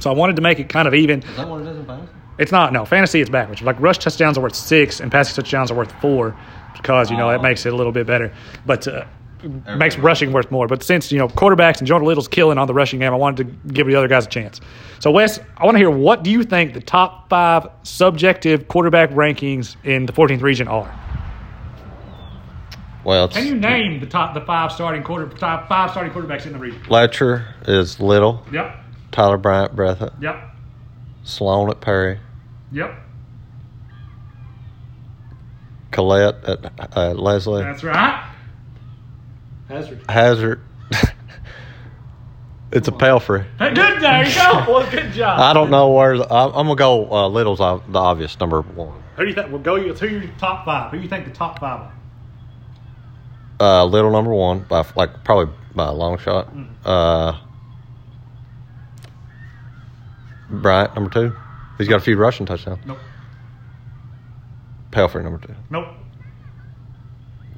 [0.00, 1.22] So I wanted to make it kind of even.
[1.22, 2.12] Is that what it is in fantasy?
[2.38, 3.20] It's not no fantasy.
[3.20, 3.62] It's backwards.
[3.62, 6.36] Like rush touchdowns are worth six, and passing touchdowns are worth four,
[6.76, 7.42] because you know it Oh.
[7.42, 8.32] makes it a little bit better.
[8.66, 9.04] But uh,
[9.76, 10.66] makes rushing worth more.
[10.66, 13.46] But since you know quarterbacks and Jonah Little's killing on the rushing game, I wanted
[13.46, 14.60] to give the other guys a chance.
[14.98, 19.10] So Wes, I want to hear what do you think the top five subjective quarterback
[19.10, 20.92] rankings in the 14th region are?
[23.06, 26.52] Well, Can you name the top the five starting quarter top five starting quarterbacks in
[26.54, 26.82] the region?
[26.88, 28.74] Letcher is Little, Yep.
[29.12, 30.36] Tyler Bryant, Breathitt, Yep.
[31.22, 32.18] Sloan at Perry,
[32.72, 32.92] Yep.
[35.92, 38.28] Collette at uh, Leslie, That's right.
[39.68, 40.00] Hazard.
[40.08, 40.60] Hazard.
[42.72, 43.46] it's a Pelfrey.
[43.60, 44.02] Hey, good.
[44.02, 44.64] There you go.
[44.72, 45.38] Well, good job.
[45.38, 46.18] I don't know where.
[46.18, 47.08] The, I, I'm gonna go.
[47.10, 49.00] Uh, Little's ob- the obvious number one.
[49.16, 49.50] Who do you think?
[49.52, 49.76] Well, go.
[49.80, 50.90] Who your top five?
[50.90, 51.92] Who do you think the top five are?
[53.58, 56.52] Uh, Little number one by like probably by a long shot.
[56.84, 57.38] Uh,
[60.50, 61.34] Bryant number two.
[61.78, 62.78] He's got a few rushing touchdowns.
[62.86, 62.98] Nope.
[64.90, 65.54] Pelfrey number two.
[65.70, 65.88] Nope.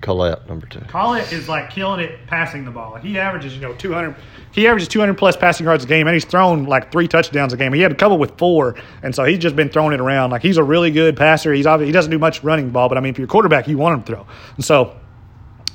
[0.00, 0.80] Collette number two.
[0.88, 2.94] Collett is like killing it passing the ball.
[2.96, 4.14] He averages, you know, 200.
[4.52, 7.56] He averages 200 plus passing yards a game, and he's thrown like three touchdowns a
[7.56, 7.72] game.
[7.72, 10.30] He had a couple with four, and so he's just been throwing it around.
[10.30, 11.52] Like he's a really good passer.
[11.52, 13.68] He's obviously, he doesn't do much running ball, but I mean, if you're a quarterback,
[13.68, 14.26] you want him to throw.
[14.56, 14.96] And so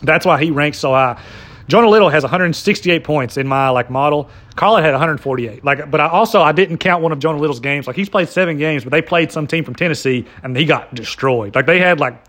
[0.04, 1.22] that's why he ranks so high.
[1.68, 4.30] Jonah Little has 168 points in my like model.
[4.56, 5.63] Collett had 148.
[5.63, 7.88] Like, but I also I didn't count one of Jonah Little's games.
[7.88, 10.94] Like he's played seven games, but they played some team from Tennessee and he got
[10.94, 11.56] destroyed.
[11.56, 12.22] Like they had like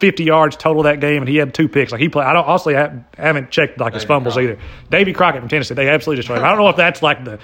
[0.00, 1.92] 50 yards total that game, and he had two picks.
[1.92, 2.26] Like he played.
[2.26, 4.58] I don't honestly have, haven't checked like his fumbles Crockett.
[4.58, 4.62] either.
[4.90, 6.44] Davy Crockett from Tennessee, they absolutely destroyed him.
[6.44, 7.38] I don't know if that's like the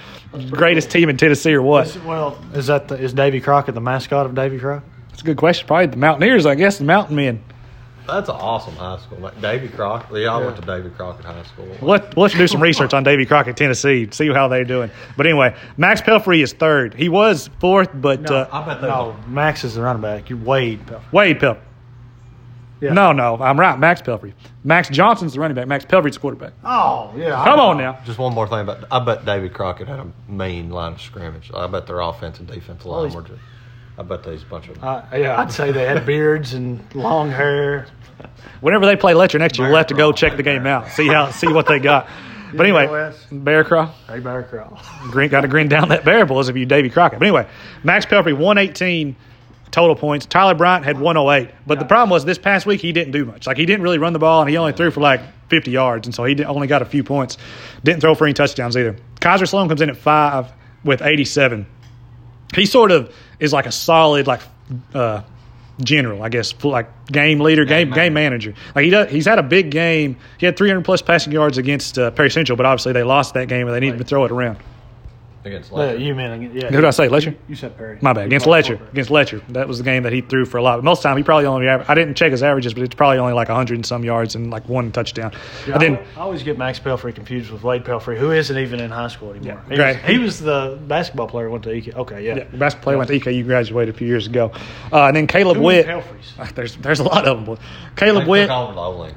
[0.50, 1.96] greatest team in Tennessee or what.
[2.04, 4.88] Well, is that the, is Davy Crockett the mascot of Davy Crockett?
[5.12, 5.66] It's a good question.
[5.66, 7.44] Probably the Mountaineers, I guess, the Mountain Men.
[8.06, 9.18] That's an awesome high school.
[9.18, 10.12] Like Davy Crockett.
[10.12, 11.68] They all went to Davy Crockett High School.
[11.80, 14.90] Let, let's do some research on Davy Crockett, Tennessee, see how they're doing.
[15.16, 16.94] But anyway, Max Pelfrey is third.
[16.94, 20.28] He was fourth, but uh, I bet No, Max is the running back.
[20.30, 20.80] You're Wade.
[21.12, 21.60] Wade Pelfrey.
[22.80, 22.94] Yeah.
[22.94, 23.78] No, no, I'm right.
[23.78, 24.32] Max Pelfrey.
[24.64, 25.68] Max Johnson's the running back.
[25.68, 26.54] Max Pelfrey's the quarterback.
[26.64, 27.44] Oh yeah.
[27.44, 27.98] Come on now.
[28.06, 31.50] Just one more thing about I bet David Crockett had a mean line of scrimmage.
[31.54, 33.40] I bet their offense and defense line he's- were just.
[34.00, 34.82] I bet there's a bunch of.
[34.82, 37.86] Uh, yeah, I'd say they had beards and long hair.
[38.62, 41.06] Whenever they play Letcher next year, we'll have to go check the game out, see
[41.06, 42.08] how, see what they got.
[42.52, 44.76] But anyway, Bear Craw, Hey, Bear Crawl.
[45.12, 47.20] grin, got to grin down that bear boys if you Davy Crockett.
[47.20, 47.46] But anyway,
[47.84, 49.14] Max Pelfrey 118
[49.70, 50.26] total points.
[50.26, 51.54] Tyler Bryant had 108.
[51.64, 53.46] But the problem was this past week he didn't do much.
[53.46, 56.08] Like he didn't really run the ball and he only threw for like 50 yards,
[56.08, 57.38] and so he only got a few points.
[57.84, 58.96] Didn't throw for any touchdowns either.
[59.20, 61.66] Kaiser Sloan comes in at five with 87.
[62.54, 64.40] He sort of is like a solid like
[64.94, 65.22] uh,
[65.82, 68.54] general, I guess, like game leader, game game manager.
[68.74, 70.16] Like he does, he's had a big game.
[70.38, 73.48] He had 300 plus passing yards against uh, Perry Central, but obviously they lost that
[73.48, 74.58] game and they needed to throw it around.
[75.44, 75.98] Against Yeah, Letcher.
[75.98, 76.68] you mean yeah?
[76.68, 77.34] Who did I say, Letcher?
[77.48, 77.98] You said Perry.
[78.00, 78.26] My bad.
[78.26, 78.74] Against Letcher.
[78.92, 79.40] Against Letcher.
[79.50, 80.82] That was the game that he threw for a lot.
[80.84, 81.66] Most of the time, he probably only.
[81.66, 84.34] aver- I didn't check his averages, but it's probably only like 100 and some yards
[84.34, 85.32] and like one touchdown.
[85.66, 88.80] Yeah, and then I always get Max Pelfrey confused with Wade Pelfrey, who isn't even
[88.80, 89.62] in high school anymore.
[89.66, 89.96] Yeah, he, great.
[90.02, 91.92] was, he was the basketball player who went to EK.
[91.94, 92.36] Okay, yeah.
[92.36, 94.52] yeah, the basketball player went to EKU, graduated a few years ago.
[94.92, 95.86] Uh, and then Caleb Who Witt.
[95.86, 96.52] Pelfrey's?
[96.54, 97.44] There's there's a lot of them.
[97.44, 97.56] Boy.
[97.96, 98.48] Caleb took Witt.
[98.48, 99.14] the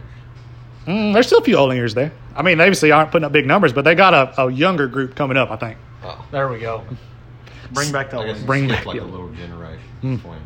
[0.85, 2.11] Mm, there's still a few Oldingers there.
[2.35, 4.87] I mean, they obviously aren't putting up big numbers, but they got a, a younger
[4.87, 5.49] group coming up.
[5.49, 5.77] I think.
[6.03, 6.83] Oh, There we go.
[7.71, 8.45] Bring back the I old.
[8.45, 9.81] Bring back like the a little generation.
[10.01, 10.39] Between-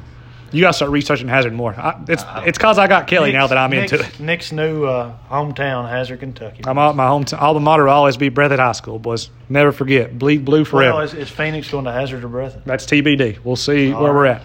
[0.51, 1.73] You got to start researching Hazard more.
[1.73, 4.19] I, it's it's cause I got Kelly now that I'm Nick's, into it.
[4.19, 6.61] Nick's new uh, hometown, Hazard, Kentucky.
[6.65, 9.29] I'm out my home alma mater will always be Breathitt High School, boys.
[9.49, 10.93] Never forget, bleed blue forever.
[10.93, 12.63] Well, is, is Phoenix going to Hazard or Breathitt?
[12.63, 13.39] That's TBD.
[13.43, 14.41] We'll see All where we're at.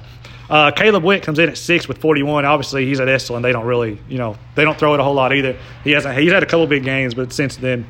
[0.51, 2.44] Uh, Caleb Witt comes in at six with 41.
[2.44, 3.40] Obviously, he's at Esalen.
[3.42, 5.57] They don't really, you know, they don't throw it a whole lot either.
[5.85, 6.18] He hasn't.
[6.18, 7.87] He's had a couple big games, but since then,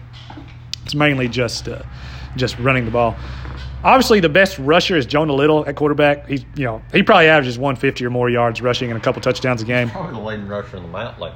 [0.85, 1.83] it's mainly just uh,
[2.37, 3.17] just running the ball.
[3.85, 6.29] Obviously, the best rusher is Jonah Little at quarterback.
[6.29, 9.61] He's, you know, he probably averages 150 or more yards rushing and a couple touchdowns
[9.61, 9.91] a game.
[9.91, 11.35] Probably the leading rusher in the mount, like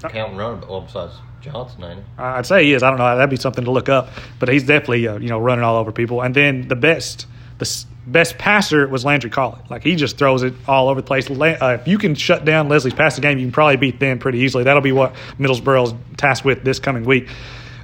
[0.00, 2.04] counting running, well, besides Johnson, ain't he?
[2.18, 2.82] I'd say he is.
[2.82, 3.16] I don't know.
[3.16, 4.10] That'd be something to look up.
[4.38, 6.20] But he's definitely, uh, you know, running all over people.
[6.20, 7.26] And then the best,
[7.58, 9.70] the best passer was Landry Collett.
[9.70, 11.30] Like he just throws it all over the place.
[11.30, 14.40] Uh, if you can shut down Leslie's passing game, you can probably beat them pretty
[14.40, 14.64] easily.
[14.64, 17.28] That'll be what Middlesboro's tasked with this coming week.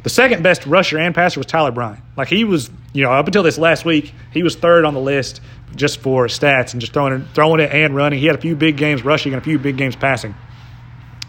[0.05, 2.05] The second best rusher and passer was Tyler Bryant.
[2.17, 5.01] Like he was, you know, up until this last week, he was third on the
[5.01, 5.41] list
[5.75, 8.19] just for stats and just throwing it, throwing it and running.
[8.19, 10.35] He had a few big games rushing and a few big games passing.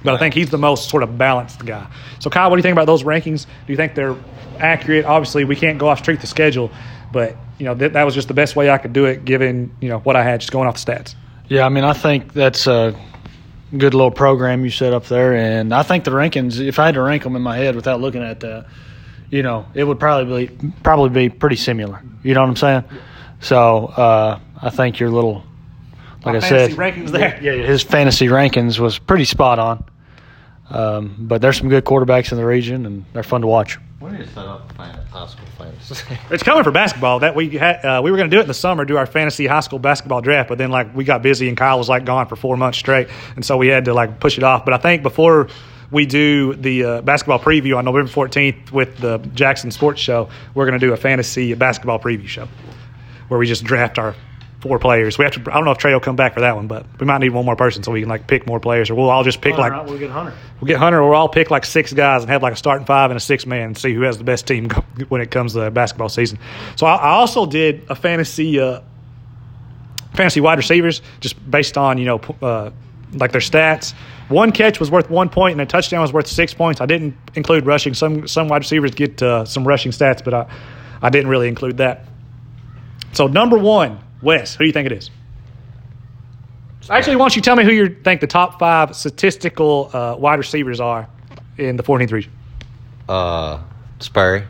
[0.03, 1.87] But I think he's the most sort of balanced guy.
[2.19, 3.45] So, Kyle, what do you think about those rankings?
[3.45, 4.15] Do you think they're
[4.59, 5.05] accurate?
[5.05, 6.69] Obviously, we can't go off strength of schedule,
[7.11, 9.75] but you know that, that was just the best way I could do it, given
[9.79, 11.15] you know what I had, just going off the stats.
[11.47, 12.93] Yeah, I mean, I think that's a
[13.77, 16.59] good little program you set up there, and I think the rankings.
[16.59, 18.67] If I had to rank them in my head without looking at that,
[19.29, 22.01] you know, it would probably be probably be pretty similar.
[22.23, 22.83] You know what I'm saying?
[23.39, 25.43] So uh, I think your little,
[26.23, 27.39] like My I fantasy said, rankings there.
[27.41, 29.83] Yeah, his fantasy rankings was pretty spot on.
[30.69, 33.77] Um, but there's some good quarterbacks in the region, and they're fun to watch.
[34.01, 36.17] We need to set up a fan- high school fantasy.
[36.31, 37.19] It's coming for basketball.
[37.19, 39.05] That we had, uh, we were going to do it in the summer, do our
[39.05, 42.05] fantasy high school basketball draft, but then like we got busy and Kyle was like
[42.05, 44.65] gone for four months straight, and so we had to like push it off.
[44.65, 45.47] But I think before
[45.91, 50.65] we do the uh, basketball preview on November 14th with the Jackson Sports Show, we're
[50.65, 52.47] going to do a fantasy basketball preview show
[53.27, 54.15] where we just draft our
[54.65, 55.19] four players.
[55.19, 55.51] We have to.
[55.51, 57.29] I don't know if Trey will come back for that one, but we might need
[57.29, 59.59] one more person so we can like pick more players, or we'll all just pick
[59.59, 60.33] like we'll get Hunter.
[60.59, 60.99] We'll get Hunter.
[61.01, 63.19] or We'll all pick like six guys and have like a starting five and a
[63.19, 64.69] six man and see who has the best team
[65.09, 66.39] when it comes to the basketball season.
[66.77, 68.81] So I, I also did a fantasy uh,
[70.15, 72.71] fantasy wide receivers just based on you know uh,
[73.13, 73.93] like their stats.
[74.29, 76.81] One catch was worth one point and a touchdown was worth six points.
[76.81, 77.93] I didn't include rushing.
[77.93, 80.51] Some some wide receivers get uh, some rushing stats, but I
[81.03, 82.05] I didn't really include that.
[83.13, 85.11] So number one, Wes, who do you think it is?
[86.89, 90.39] Actually, why don't you tell me who you think the top five statistical uh, wide
[90.39, 91.07] receivers are
[91.57, 92.31] in the 14th region?
[93.07, 93.61] uh,
[93.99, 94.43] Sperry.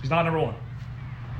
[0.00, 0.54] He's not number one.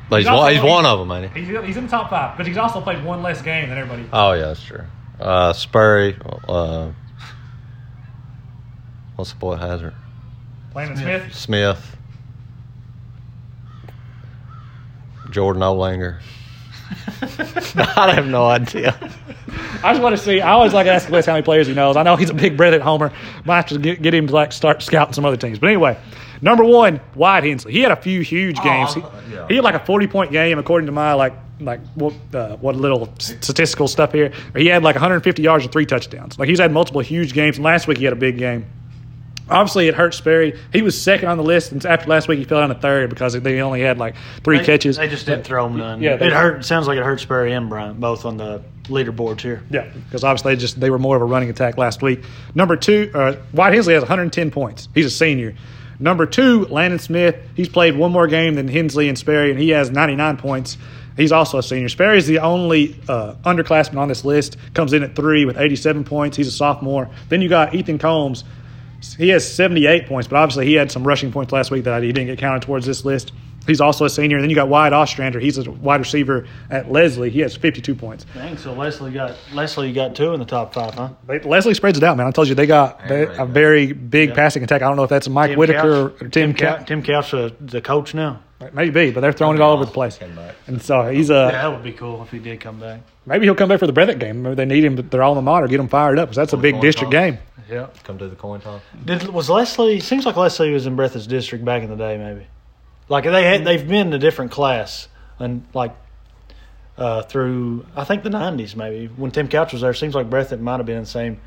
[0.08, 1.40] But he's, also- one, he's one of them, ain't he?
[1.44, 4.08] He's, he's in the top five, but he's also played one less game than everybody.
[4.12, 4.84] Oh yeah, that's true.
[5.18, 6.16] Uh, Sperry.
[6.46, 6.90] Uh,
[9.16, 9.94] what's the boy Hazard?
[10.74, 11.34] Landon Smith.
[11.34, 11.96] Smith.
[15.30, 16.20] Jordan Olanger.
[17.96, 18.98] I have no idea.
[19.82, 20.40] I just want to see.
[20.40, 21.96] I always like to ask Wes how many players he knows.
[21.96, 23.12] I know he's a big Breathitt homer.
[23.44, 25.58] Might have to get, get him to like start scouting some other teams.
[25.58, 25.98] But anyway,
[26.42, 27.72] number one, Wyatt Hensley.
[27.72, 28.94] He had a few huge games.
[28.94, 29.46] he, yeah.
[29.48, 32.76] he had like a forty point game according to my like like what uh, what
[32.76, 34.32] little statistical stuff here.
[34.54, 36.38] He had like 150 yards and three touchdowns.
[36.38, 37.56] Like he's had multiple huge games.
[37.56, 38.66] And last week he had a big game.
[39.48, 40.58] Obviously, it hurt Sperry.
[40.72, 43.10] He was second on the list, and after last week, he fell down to third
[43.10, 44.96] because they only had like three They- catches.
[44.96, 46.02] They just didn't throw him none.
[46.02, 46.64] Yeah, they- it hurt.
[46.64, 49.62] Sounds like it hurt Sperry and Bryant both on the leaderboards here.
[49.70, 52.22] Yeah, because obviously they just they were more of a running attack last week.
[52.54, 54.88] Number two, uh, Wyatt Hensley has 110 points.
[54.94, 55.54] He's a senior.
[55.98, 57.36] Number two, Landon Smith.
[57.54, 60.76] He's played one more game than Hensley and Sperry, and he has 99 points.
[61.16, 61.88] He's also a senior.
[61.88, 64.58] Sperry is the only uh, underclassman on this list.
[64.74, 66.36] Comes in at three with 87 points.
[66.36, 67.08] He's a sophomore.
[67.30, 68.44] Then you got Ethan Combs.
[69.18, 72.12] He has 78 points, but obviously he had some rushing points last week that he
[72.12, 73.32] didn't get counted towards this list.
[73.66, 74.36] He's also a senior.
[74.36, 75.40] And then you got Wyatt Ostrander.
[75.40, 77.30] He's a wide receiver at Leslie.
[77.30, 78.24] He has 52 points.
[78.32, 81.10] Dang, so Leslie got Leslie got two in the top five, huh?
[81.26, 82.26] They, Leslie spreads it out, man.
[82.26, 84.82] I told you they got they, a very big passing attack.
[84.82, 86.86] I don't know if that's Mike Whitaker Couch- or Tim, Cou- Couch.
[86.86, 88.40] Tim Couch, uh, the coach now.
[88.72, 90.16] Maybe, but they're throwing it all over the place.
[90.16, 90.54] Came back.
[90.66, 93.00] And so he's a Yeah, that would be cool if he did come back.
[93.26, 94.42] maybe he'll come back for the Breathitt game.
[94.42, 96.56] Maybe they need him, but their alma mater get him fired up because that's a
[96.56, 97.20] big district toss.
[97.20, 97.38] game.
[97.70, 97.88] Yeah.
[98.04, 98.80] Come do the coin toss.
[99.04, 100.00] Did was Leslie?
[100.00, 102.46] Seems like Leslie was in Breathitt's district back in the day, maybe.
[103.08, 105.94] Like they had, they've been in a different class, and like
[106.96, 109.92] uh, through I think the nineties, maybe when Tim Couch was there.
[109.92, 111.40] Seems like Breathitt might have been in the same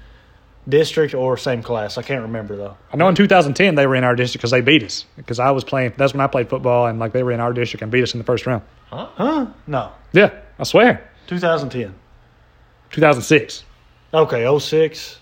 [0.68, 1.98] district or same class.
[1.98, 2.78] I can't remember though.
[2.92, 5.06] I know in 2010 they were in our district because they beat us.
[5.16, 5.94] Because I was playing.
[5.98, 8.14] That's when I played football, and like they were in our district and beat us
[8.14, 8.64] in the first round.
[8.92, 9.48] Huh?
[9.68, 11.10] No, Yeah, I swear.
[11.28, 11.94] 2010.
[12.92, 13.64] 2006.
[14.14, 15.20] Okay, 06.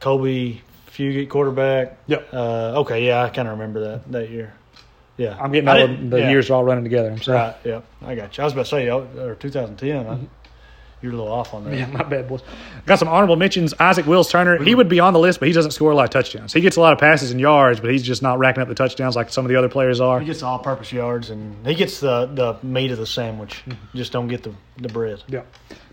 [0.00, 0.60] Kobe
[0.90, 1.96] Fugate quarterback.
[2.06, 2.28] Yep.
[2.32, 4.54] Uh, okay, yeah, I kind of remember that that year.
[5.16, 6.30] Yeah, I'm getting all the, the yeah.
[6.30, 7.10] years are all running together.
[7.10, 7.38] I'm sorry.
[7.38, 7.56] Right.
[7.64, 8.42] Yeah, I got you.
[8.42, 10.06] I was about to say, oh, or 2010.
[10.06, 10.18] I,
[11.00, 11.76] you're a little off on that.
[11.76, 12.42] Yeah, my bad, boys.
[12.86, 13.74] Got some honorable mentions.
[13.78, 14.62] Isaac Wills Turner.
[14.62, 16.52] He would be on the list, but he doesn't score a lot of touchdowns.
[16.52, 18.74] He gets a lot of passes and yards, but he's just not racking up the
[18.74, 20.20] touchdowns like some of the other players are.
[20.20, 23.62] He gets all-purpose yards, and he gets the, the meat of the sandwich.
[23.94, 25.22] Just don't get the the bread.
[25.28, 25.42] Yeah.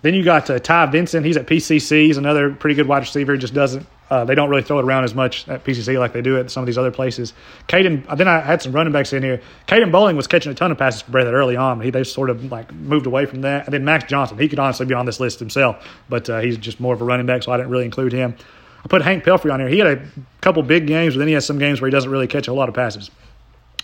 [0.02, 1.26] Then you got uh, Ty Vincent.
[1.26, 2.06] He's at PCC.
[2.06, 3.36] He's another pretty good wide receiver.
[3.38, 3.88] Just doesn't.
[4.10, 6.52] Uh, they don't really throw it around as much at PCC like they do at
[6.52, 7.34] some of these other places.
[7.68, 8.18] Caden.
[8.18, 9.42] Then I had some running backs in here.
[9.68, 11.82] Caden Bowling was catching a ton of passes for Breathitt early on.
[11.82, 13.66] He they sort of like moved away from that.
[13.66, 14.38] And then Max Johnson.
[14.38, 17.06] He could honestly be on this list himself, but uh, he's just more of a
[17.06, 18.36] running back, so I didn't really include him.
[18.84, 19.70] I put Hank Pelfrey on here.
[19.70, 20.08] He had a
[20.42, 22.54] couple big games, but then he has some games where he doesn't really catch a
[22.54, 23.10] lot of passes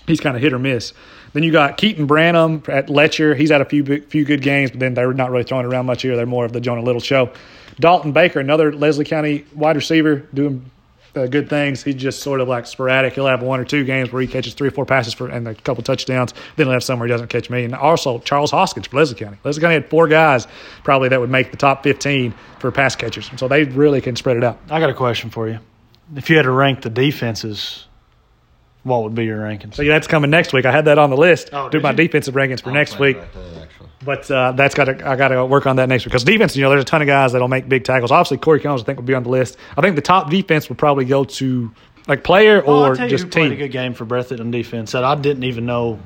[0.07, 0.93] he's kind of hit or miss.
[1.33, 3.35] Then you got Keaton Branham at Letcher.
[3.35, 6.01] He's had a few few good games, but then they're not really throwing around much
[6.01, 6.15] here.
[6.15, 7.31] They're more of the Jonah Little show.
[7.79, 10.69] Dalton Baker, another Leslie County wide receiver, doing
[11.15, 11.83] uh, good things.
[11.83, 13.13] He's just sort of like sporadic.
[13.13, 15.47] He'll have one or two games where he catches three or four passes for and
[15.47, 16.33] a couple touchdowns.
[16.55, 17.63] Then he'll have some where he doesn't catch me.
[17.63, 19.37] And also Charles Hoskins for Leslie County.
[19.43, 20.47] Leslie County had four guys
[20.83, 23.29] probably that would make the top 15 for pass catchers.
[23.37, 24.59] So they really can spread it out.
[24.69, 25.59] I got a question for you.
[26.15, 27.87] If you had to rank the defenses,
[28.83, 29.75] what would be your rankings?
[29.75, 30.65] So that's coming next week.
[30.65, 31.49] I had that on the list.
[31.53, 31.97] Oh, do my you?
[31.97, 33.17] defensive rankings for I'll next week.
[33.17, 33.67] right.
[34.03, 36.55] But uh, that's got to I got to work on that next week because defense,
[36.55, 38.09] you know, there's a ton of guys that'll make big tackles.
[38.11, 39.57] Obviously, Corey Combs I think will be on the list.
[39.77, 41.71] I think the top defense would probably go to
[42.07, 44.39] like player Oh, or I'll tell you just who played a good game for Breathitt
[44.39, 45.99] on defense that I didn't even know.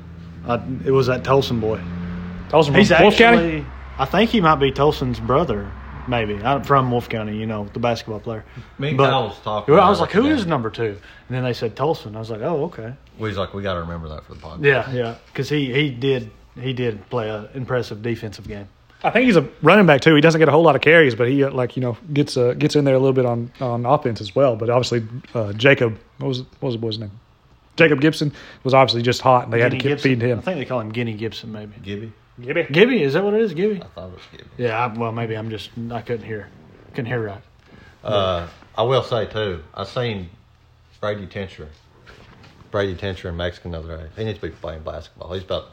[0.46, 1.80] I, it was that Tolson boy.
[2.50, 3.66] Tolson He's from Wolf actually, County.
[3.98, 5.72] I think he might be Tolson's brother,
[6.08, 6.34] maybe.
[6.42, 8.44] I'm from Wolf County, you know, the basketball player.
[8.78, 9.74] Me and But- Kyle was talking.
[9.74, 10.96] I was it like, "Who is number two?
[11.28, 12.14] And then they said Tolson.
[12.16, 12.94] I was like, oh, okay.
[13.18, 14.64] We was like, we got to remember that for the podcast.
[14.64, 15.14] Yeah, yeah.
[15.26, 16.30] Because he, he did
[16.60, 18.68] he did play an impressive defensive game.
[19.04, 20.14] I think he's a running back too.
[20.14, 22.36] He doesn't get a whole lot of carries, but he uh, like you know gets
[22.36, 24.56] uh, gets in there a little bit on on offense as well.
[24.56, 27.10] But obviously, uh, Jacob what was what was the boy's name?
[27.76, 28.32] Jacob Gibson
[28.64, 30.10] was obviously just hot, and they had to keep Gibson.
[30.12, 30.38] feeding him.
[30.38, 31.74] I think they call him Guinea Gibson, maybe.
[31.82, 32.12] Gibby?
[32.40, 32.64] Gibby.
[32.70, 33.54] Gibby, is that what it is?
[33.54, 33.82] Gibby?
[33.82, 34.44] I thought it was Gibby.
[34.58, 36.48] Yeah, I, well, maybe I'm just, I couldn't hear.
[36.90, 37.42] Couldn't hear right.
[38.04, 40.28] Uh, I will say too, I seen
[41.00, 41.68] Brady Tincher,
[42.70, 44.06] Brady Tincher in Mexican the other day.
[44.16, 45.32] He needs to be playing basketball.
[45.34, 45.70] He's about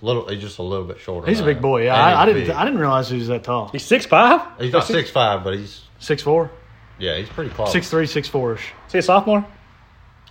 [0.00, 0.28] little.
[0.28, 1.28] He's just a little bit shorter.
[1.28, 1.84] He's a big boy.
[1.84, 2.42] Yeah, I, I didn't.
[2.46, 2.50] big.
[2.50, 3.68] I didn't realize he was that tall.
[3.68, 4.40] He's six five.
[4.60, 6.50] He's not six five, but he's Six four,
[6.98, 7.72] yeah, he's pretty close.
[7.72, 8.72] six three, six four ish.
[8.86, 9.46] Is he a sophomore?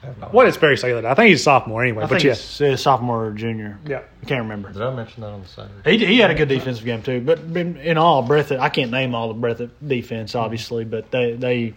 [0.06, 0.76] I have no What did Sperry?
[0.76, 2.04] I think he's a sophomore anyway.
[2.04, 3.80] I but think yeah, he's a sophomore or junior.
[3.86, 4.02] yeah.
[4.22, 4.72] I can't remember.
[4.72, 5.98] Did I mention that on the Saturday?
[5.98, 8.92] He, he had a good defensive game too, but in, in all, Breathitt, I can't
[8.92, 11.74] name all the Breathitt defense obviously, but they they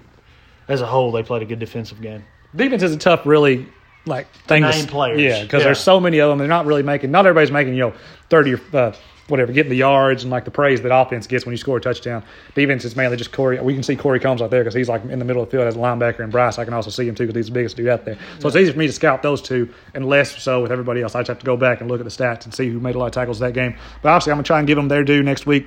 [0.68, 2.24] as a whole they played a good defensive game.
[2.54, 3.66] defense is a tough, really
[4.06, 4.62] like thing.
[4.62, 5.20] to name s- players.
[5.20, 5.64] yeah, because Yeah.
[5.66, 6.38] there's so many of them.
[6.38, 7.10] They're not really making.
[7.10, 7.92] Not everybody's making you know
[8.30, 8.92] thirty or uh,
[9.28, 11.80] whatever, getting the yards and like the praise that offense gets when you score a
[11.80, 12.24] touchdown.
[12.54, 13.60] Defense is mainly just Corey.
[13.60, 15.56] We can see Corey Combs out there because he's like in the middle of the
[15.56, 17.52] field as a linebacker, and Bryce I can also see him too because he's the
[17.52, 18.18] biggest dude out there.
[18.38, 21.14] So it's easy for me to scout those two, and less so with everybody else.
[21.14, 22.94] I just have to go back and look at the stats and see who made
[22.94, 23.76] a lot of tackles that game.
[24.02, 25.66] But obviously, I'm gonna try and give them their due next week.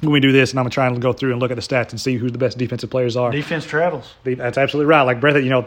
[0.00, 1.62] When we do this, and I'm gonna try and go through and look at the
[1.62, 3.30] stats and see who the best defensive players are.
[3.30, 4.12] Defense travels.
[4.24, 5.02] That's absolutely right.
[5.02, 5.64] Like Breathitt, you know,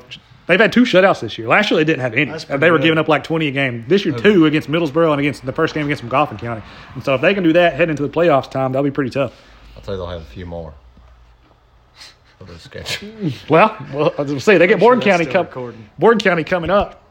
[0.47, 1.47] they've had two shutouts this year.
[1.47, 2.25] Last year they didn't have any.
[2.31, 2.83] That's And pretty they were good.
[2.83, 3.85] giving up like 20 a game.
[3.87, 6.61] This year, two against Middlesboro and against the first game against Magoffin County.
[6.93, 9.09] And so if they can do that heading into the playoffs time, that'll be pretty
[9.11, 9.33] tough.
[9.75, 10.73] I'll tell you they'll have a few more.
[12.39, 13.31] of the schedule.
[13.49, 15.89] Well, well, as I say, they get Morgan sure County still com- recording.
[15.97, 17.01] Morgan County coming up,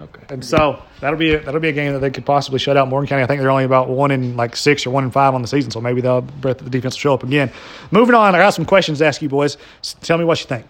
[0.00, 0.22] Okay.
[0.28, 2.88] and so that'll be a, that'll be a game that they could possibly shut out
[2.88, 3.22] Morgan County.
[3.22, 5.48] I think they're only about one in like six or one in five on the
[5.48, 7.52] season, so maybe they'll the defense will show up again.
[7.92, 9.56] Moving on, I got some questions to ask you boys.
[10.02, 10.66] Tell me what you think.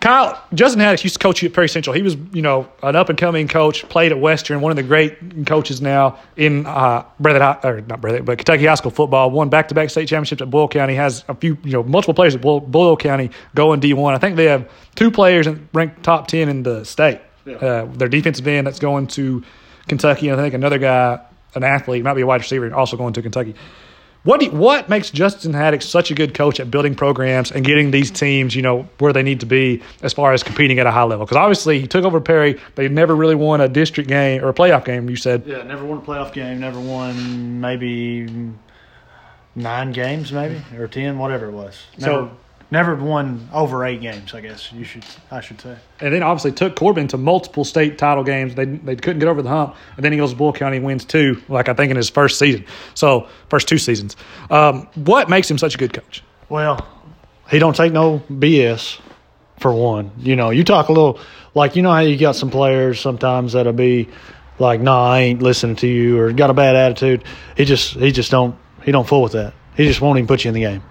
[0.00, 1.94] Kyle Justin Haddix used to coach you at Perry Central.
[1.94, 3.86] He was, you know, an up and coming coach.
[3.88, 8.00] Played at Western, one of the great coaches now in uh, Breathitt, High- or not
[8.00, 9.30] Breathitt, but Kentucky High School football.
[9.30, 10.94] Won back to back state championships at Boyle County.
[10.94, 14.14] Has a few, you know, multiple players at Boyle, Boyle County going D one.
[14.14, 17.20] I think they have two players in- ranked top ten in the state.
[17.46, 19.42] Uh, their defensive end that's going to
[19.88, 21.20] Kentucky, and I think another guy,
[21.54, 23.54] an athlete, might be a wide receiver, also going to Kentucky.
[24.22, 27.90] What do what makes Justin Haddix such a good coach at building programs and getting
[27.90, 30.90] these teams, you know, where they need to be as far as competing at a
[30.90, 31.24] high level?
[31.24, 34.54] Because obviously he took over Perry, they never really won a district game or a
[34.54, 35.08] playoff game.
[35.08, 36.60] You said, Yeah, never won a playoff game.
[36.60, 38.28] Never won maybe
[39.56, 41.82] nine games, maybe or ten, whatever it was.
[41.98, 42.30] Never, So-
[42.70, 44.34] never won over eight games.
[44.34, 45.04] I guess you should.
[45.30, 45.76] I should say.
[46.00, 48.54] and then obviously took Corbin to multiple state title games.
[48.54, 51.04] They they couldn't get over the hump, and then he goes to Boyle County wins
[51.04, 52.64] two, like I think in his first season.
[52.94, 54.16] So first two seasons.
[54.50, 56.22] Um, what makes him such a good coach?
[56.48, 56.86] Well,
[57.50, 59.00] he don't take no BS.
[59.58, 61.20] For one, you know, you talk a little
[61.54, 64.08] like you know how you got some players sometimes that'll be
[64.58, 67.24] like, "Nah, I ain't listening to you," or got a bad attitude.
[67.58, 69.52] He just he just don't he don't fool with that.
[69.76, 70.82] He just won't even put you in the game.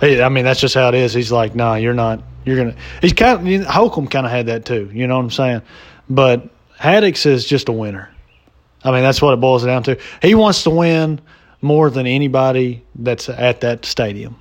[0.00, 1.12] I mean, that's just how it is.
[1.12, 2.22] He's like, "Nah, you're not.
[2.44, 3.48] You're gonna." He's kind.
[3.48, 4.90] Of, Holcomb kind of had that too.
[4.92, 5.62] You know what I'm saying?
[6.08, 8.10] But Haddix is just a winner.
[8.84, 9.98] I mean, that's what it boils down to.
[10.22, 11.20] He wants to win
[11.60, 14.36] more than anybody that's at that stadium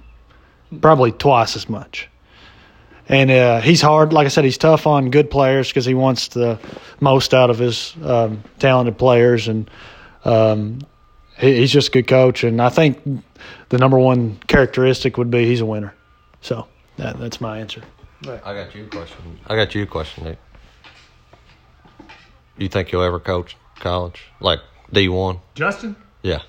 [0.81, 2.09] probably twice as much.
[3.09, 4.11] And uh, he's hard.
[4.11, 6.59] Like I said, he's tough on good players because he wants the
[6.99, 9.69] most out of his um, talented players, and
[10.25, 10.79] um,
[11.39, 12.43] he's just a good coach.
[12.43, 13.01] And I think
[13.69, 15.93] the number one characteristic would be he's a winner.
[16.41, 16.67] So
[16.97, 17.81] that, that's my answer.
[18.25, 19.39] I got you a question.
[19.47, 20.39] I got you a question, Nick.
[22.57, 24.59] You think you'll ever coach college, like
[24.91, 25.39] D one?
[25.53, 25.95] Justin.
[26.23, 26.41] Yeah.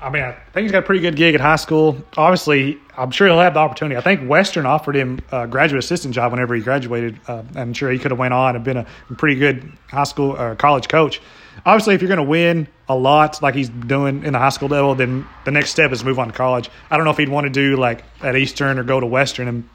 [0.00, 1.96] I mean, I think he's got a pretty good gig at high school.
[2.16, 3.96] Obviously, I'm sure he'll have the opportunity.
[3.96, 7.20] I think Western offered him a graduate assistant job whenever he graduated.
[7.28, 8.86] Uh, I'm sure he could have went on and been a
[9.16, 11.20] pretty good high school or college coach.
[11.64, 14.68] Obviously, if you're going to win a lot like he's doing in the high school
[14.68, 16.68] level, then the next step is move on to college.
[16.90, 19.46] I don't know if he'd want to do like at Eastern or go to Western
[19.48, 19.68] and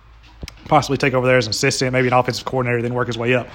[0.66, 3.34] possibly take over there as an assistant, maybe an offensive coordinator, then work his way
[3.34, 3.48] up.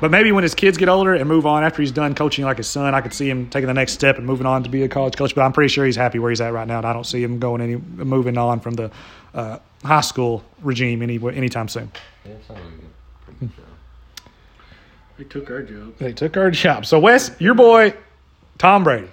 [0.00, 2.58] But maybe when his kids get older and move on after he's done coaching like
[2.58, 4.82] his son, I could see him taking the next step and moving on to be
[4.84, 5.34] a college coach.
[5.34, 7.22] But I'm pretty sure he's happy where he's at right now, and I don't see
[7.22, 8.90] him going any moving on from the
[9.34, 11.90] uh, high school regime any anytime soon.
[15.18, 15.96] He took our job.
[15.98, 16.86] They took our job.
[16.86, 17.92] So Wes, your boy,
[18.56, 19.08] Tom Brady.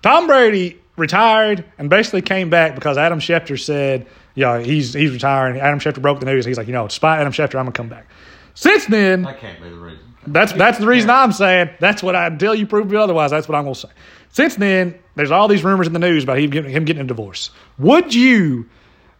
[0.00, 5.60] Tom Brady retired and basically came back because Adam Schefter said, "Yeah, he's he's retiring."
[5.60, 6.44] Adam Schefter broke the news.
[6.44, 8.06] He's like, "You know, despite Adam Schefter, I'm gonna come back."
[8.54, 10.04] Since then, That can't be the reason.
[10.26, 11.70] That's that's the reason I'm saying.
[11.80, 13.30] That's what I until you prove me otherwise.
[13.30, 13.88] That's what I'm going to say.
[14.30, 17.06] Since then, there's all these rumors in the news about him getting, him getting a
[17.06, 17.50] divorce.
[17.78, 18.68] Would you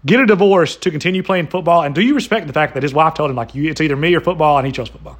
[0.06, 1.82] get a divorce to continue playing football?
[1.82, 3.96] And do you respect the fact that his wife told him like you, it's either
[3.96, 5.18] me or football, and he chose football?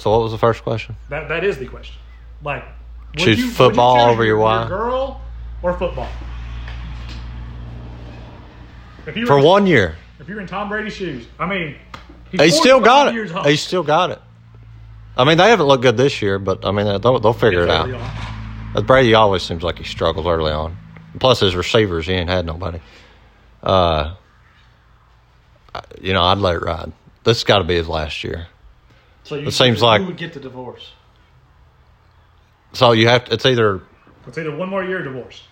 [0.00, 0.96] So what was the first question?
[1.10, 1.96] That that is the question.
[2.42, 2.64] Like,
[3.16, 4.68] Choose you- football choose over your wife?
[4.68, 5.20] girl
[5.62, 6.08] or football?
[9.14, 11.74] You For one year, if you're in Tom Brady's shoes, I mean,
[12.30, 13.46] he's still got it.
[13.46, 14.20] He's still got it.
[15.16, 17.70] I mean, they haven't looked good this year, but I mean, they'll, they'll figure it
[17.70, 17.90] out.
[18.74, 18.86] On.
[18.86, 20.76] Brady always seems like he struggles early on.
[21.18, 22.78] Plus, his receivers, he ain't had nobody.
[23.62, 24.14] Uh,
[26.00, 26.92] you know, I'd let it ride.
[27.24, 28.46] This has got to be his last year.
[29.24, 30.92] So you It seems like- who would get the divorce?
[32.72, 33.82] So you have to, it's either
[34.26, 35.42] It's either one more year or divorce.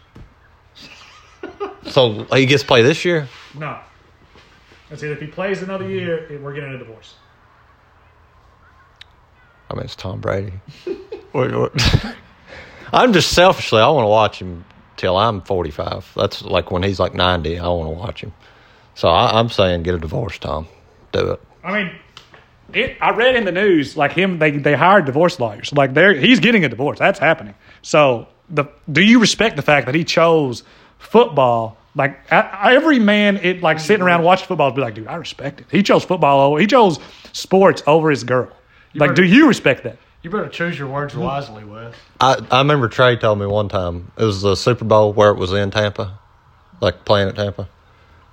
[1.87, 3.29] so he gets to play this year.
[3.55, 3.79] No.
[4.91, 6.31] It's either if he plays another mm-hmm.
[6.31, 7.14] year, we're getting a divorce.
[9.71, 10.53] I mean, it's Tom Brady.
[12.93, 14.64] I'm just selfishly, I want to watch him
[14.97, 16.12] till I'm 45.
[16.16, 17.59] That's like when he's like 90.
[17.59, 18.33] I want to watch him.
[18.95, 20.66] So I, I'm saying, get a divorce, Tom.
[21.12, 21.43] Do it.
[21.62, 21.93] I mean,
[22.73, 24.39] it, I read in the news like him.
[24.39, 25.73] They they hired divorce lawyers.
[25.73, 26.99] Like they're he's getting a divorce.
[26.99, 27.55] That's happening.
[27.83, 30.62] So the do you respect the fact that he chose
[30.99, 31.77] football?
[31.95, 35.16] Like a- every man, it like sitting around watching football, would be like, dude, I
[35.16, 35.66] respect it.
[35.71, 36.53] He chose football.
[36.53, 36.99] Over, he chose
[37.33, 38.51] sports over his girl.
[38.95, 39.99] Like, do you respect that?
[40.23, 41.95] You better choose your words wisely, Wes.
[42.21, 45.37] I, I remember Trey told me one time it was the Super Bowl where it
[45.37, 46.19] was in Tampa,
[46.81, 47.69] like playing at Tampa.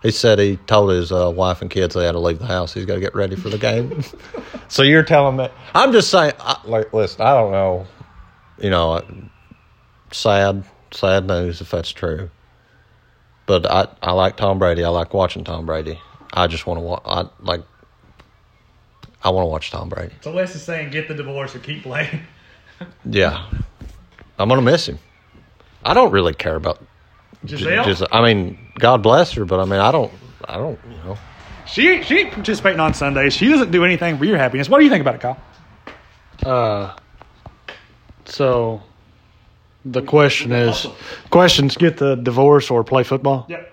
[0.06, 2.72] He said he told his uh, wife and kids they had to leave the house.
[2.72, 4.04] He's got to get ready for the game.
[4.68, 5.50] so you're telling me?
[5.74, 6.34] I'm just saying.
[6.40, 7.88] I, like, listen, I don't know.
[8.60, 9.04] You know,
[10.12, 12.30] sad, sad news if that's true.
[13.48, 14.84] But I, I like Tom Brady.
[14.84, 16.00] I like watching Tom Brady.
[16.32, 17.02] I just want to watch.
[17.04, 17.64] I like.
[19.24, 20.14] I want to watch Tom Brady.
[20.22, 22.22] So Wes is saying get the divorce and keep playing.
[23.06, 23.44] Yeah,
[24.38, 25.00] I'm gonna miss him.
[25.84, 26.80] I don't really care about.
[27.46, 30.12] Gisele, Just, I mean, God bless her, but I mean, I don't.
[30.48, 30.80] I don't.
[30.90, 31.18] You know.
[31.66, 33.34] she she ain't participating on Sundays.
[33.34, 34.70] She doesn't do anything for your happiness.
[34.70, 35.38] What do you think about it, Kyle?
[36.44, 36.96] Uh,
[38.26, 38.82] so
[39.86, 40.88] the question is,
[41.30, 43.46] questions get the divorce or play football?
[43.50, 43.72] Yep.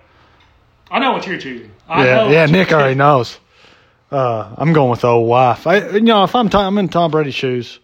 [0.91, 1.71] I know what you're choosing.
[1.87, 2.45] I Yeah, know yeah.
[2.45, 3.39] Nick already knows.
[4.11, 5.65] Uh, I'm going with the old wife.
[5.65, 7.79] I, you know, if I'm Tom, I'm in Tom Brady's shoes.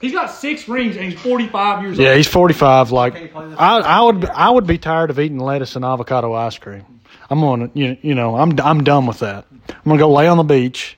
[0.00, 2.12] He's got six rings and he's 45 years Yeah, old.
[2.12, 2.90] Yeah, he's 45.
[2.90, 3.58] Like Can you play this?
[3.58, 6.84] I, I would, I would be tired of eating lettuce and avocado ice cream.
[7.28, 9.44] I'm on, you, you know, I'm, I'm done with that.
[9.68, 10.96] I'm gonna go lay on the beach,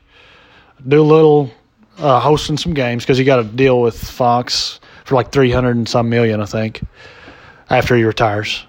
[0.86, 1.50] do a little
[1.98, 5.88] uh, hosting some games because he got a deal with Fox for like 300 and
[5.88, 6.80] some million, I think,
[7.68, 8.64] after he retires,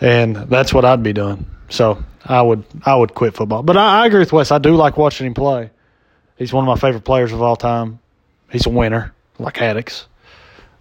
[0.00, 1.46] and that's what I'd be doing.
[1.70, 3.62] So I would, I would quit football.
[3.64, 4.52] But I, I agree with Wes.
[4.52, 5.70] I do like watching him play.
[6.36, 7.98] He's one of my favorite players of all time.
[8.50, 10.04] He's a winner, like Haddix.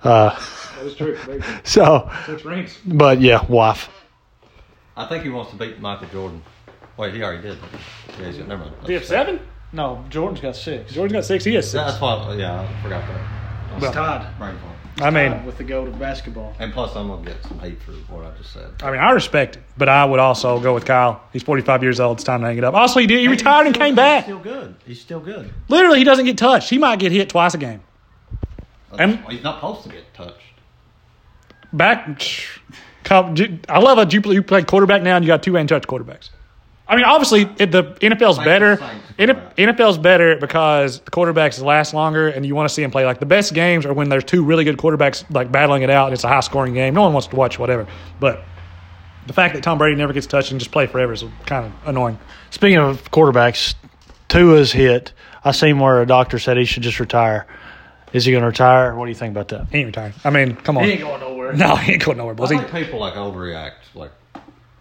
[0.04, 0.30] Uh,
[0.78, 1.18] That is true.
[1.64, 2.78] so, Six rings.
[2.86, 3.90] but yeah, wife.
[4.98, 6.44] I think he wants to beat Michael Jordan.
[6.98, 7.58] Wait, he already did.
[8.20, 8.76] Yeah, he's got, never mind.
[8.86, 9.40] Do you have seven?
[9.74, 10.94] No, Jordan's got six.
[10.94, 11.44] Jordan's got six.
[11.44, 11.84] He has six.
[11.84, 12.36] That's why.
[12.36, 13.82] Yeah, I forgot that.
[13.82, 14.38] Well, tied.
[14.38, 14.72] Brain fart.
[15.02, 16.56] I mean, with the goat of basketball.
[16.58, 18.70] And plus, I'm gonna get some hate for what I just said.
[18.82, 21.22] I mean, I respect it, but I would also go with Kyle.
[21.34, 22.16] He's 45 years old.
[22.18, 22.74] It's time to hang it up.
[22.74, 23.20] Also, he did.
[23.20, 24.24] He retired and came back.
[24.24, 24.76] He's still good.
[24.86, 25.54] He's still good.
[25.68, 26.70] Literally, he doesn't get touched.
[26.70, 27.82] He might get hit twice a game.
[29.00, 30.42] And- Well, he's not supposed to get touched.
[31.74, 32.22] Back,
[33.10, 36.30] I love how you play, quarterback now, and you got two ain't touch quarterbacks.
[36.88, 38.76] I mean, obviously, it, the NFL's Like better.
[38.76, 38.88] the
[39.18, 43.06] Saints, NFL's better because the quarterbacks last longer, and you want to see them play.
[43.06, 46.06] Like the best games are when there's two really good quarterbacks like battling it out,
[46.08, 46.94] and it's a high scoring game.
[46.94, 47.88] No one wants to watch whatever,
[48.20, 48.44] but
[49.26, 51.74] the fact that Tom Brady never gets touched and just play forever is kind of
[51.88, 52.20] annoying.
[52.52, 53.74] Speaking of quarterbacks,
[54.30, 55.12] Tua's hit.
[55.44, 57.48] I seen where a doctor said he should just retire.
[58.14, 58.96] Is he going to retire?
[58.96, 59.68] What do you think about that?
[59.72, 60.14] He ain't retiring.
[60.24, 60.86] I mean, come on.
[60.86, 61.54] He ain't going nowhere.
[61.58, 62.50] no, he ain't going nowhere, I boys.
[62.52, 63.74] He, think people like overreact.
[63.94, 64.12] Like,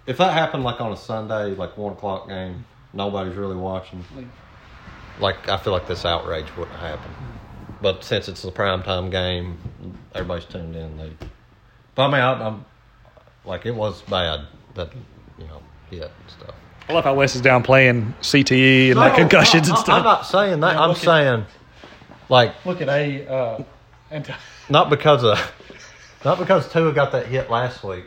[0.06, 4.04] if that happened like on a Sunday, like one o'clock game, nobody's really watching.
[5.20, 7.10] Like, I feel like this outrage wouldn't happen.
[7.80, 9.58] But since it's the prime time game,
[10.14, 10.96] everybody's tuned in.
[10.96, 11.10] They,
[11.94, 12.64] but I mean, I, I'm
[13.44, 14.40] like, it was bad
[14.74, 14.90] that
[15.38, 15.60] you know
[15.90, 16.54] hit and stuff.
[16.88, 19.98] I love how Wes is down playing CTE and like No, concussions and I- stuff.
[19.98, 20.74] I'm not saying that.
[20.74, 21.46] Yeah, I'm look at- saying,
[22.28, 23.26] like, Look at a.
[23.26, 23.64] Uh,
[24.10, 24.34] and
[24.68, 25.38] not because of,
[26.24, 28.04] not because Tua got that hit last week.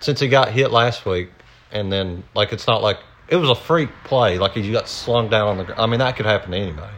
[0.00, 1.30] Since he got hit last week,
[1.72, 2.98] and then like it's not like
[3.28, 4.38] it was a freak play.
[4.38, 5.64] Like he got slung down on the.
[5.64, 6.94] gr- I mean, that could happen to anybody.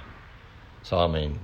[0.82, 1.38] So I mean,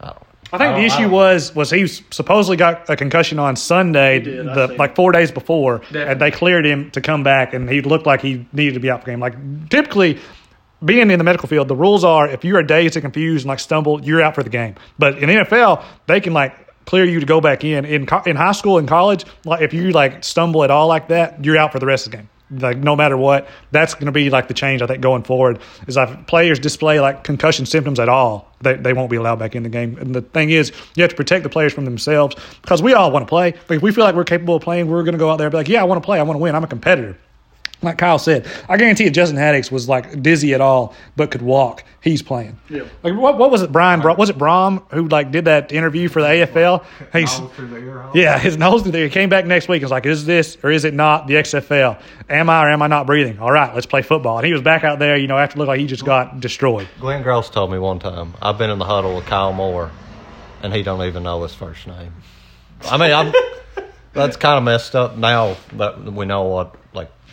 [0.00, 0.22] I don't.
[0.54, 4.46] I think I the issue was was he supposedly got a concussion on Sunday, did,
[4.46, 6.12] the, like four days before, Definitely.
[6.12, 8.90] and they cleared him to come back, and he looked like he needed to be
[8.90, 9.20] out for the game.
[9.20, 10.18] Like typically,
[10.84, 13.48] being in the medical field, the rules are if you are dazed and confused and
[13.48, 14.74] like stumble, you're out for the game.
[14.98, 16.54] But in NFL, they can like
[16.84, 17.84] clear you to go back in.
[17.84, 21.08] In co- in high school and college, like if you like stumble at all like
[21.08, 22.28] that, you're out for the rest of the game.
[22.50, 25.60] Like no matter what, that's going to be like the change I think going forward.
[25.86, 29.56] Is if players display like concussion symptoms at all, they, they won't be allowed back
[29.56, 29.96] in the game.
[29.98, 33.10] And the thing is, you have to protect the players from themselves because we all
[33.10, 33.54] want to play.
[33.70, 35.52] If we feel like we're capable of playing, we're going to go out there and
[35.52, 37.16] be like, yeah, I want to play, I want to win, I'm a competitor.
[37.82, 41.42] Like Kyle said, I guarantee if Justin Haddix was like dizzy at all but could
[41.42, 42.58] walk, he's playing.
[42.70, 42.84] Yeah.
[43.02, 44.00] Like what, what was it, Brian?
[44.00, 46.84] Bra- Was it Brom who like did that interview for the AFL?
[47.12, 47.40] He's
[48.14, 49.04] yeah, his nose through there.
[49.04, 51.34] He came back next week and was like, "Is this or is it not the
[51.34, 52.00] XFL?
[52.28, 53.38] Am I or am I not breathing?
[53.40, 55.58] All right, let's play football." And he was back out there, you know, after it
[55.58, 56.88] looked like he just got destroyed.
[57.00, 59.90] Glenn Gross told me one time I've been in the huddle with Kyle Moore,
[60.62, 62.12] and he don't even know his first name.
[62.84, 63.32] I mean, I'm
[64.12, 66.81] that's kind of messed up now that we know what like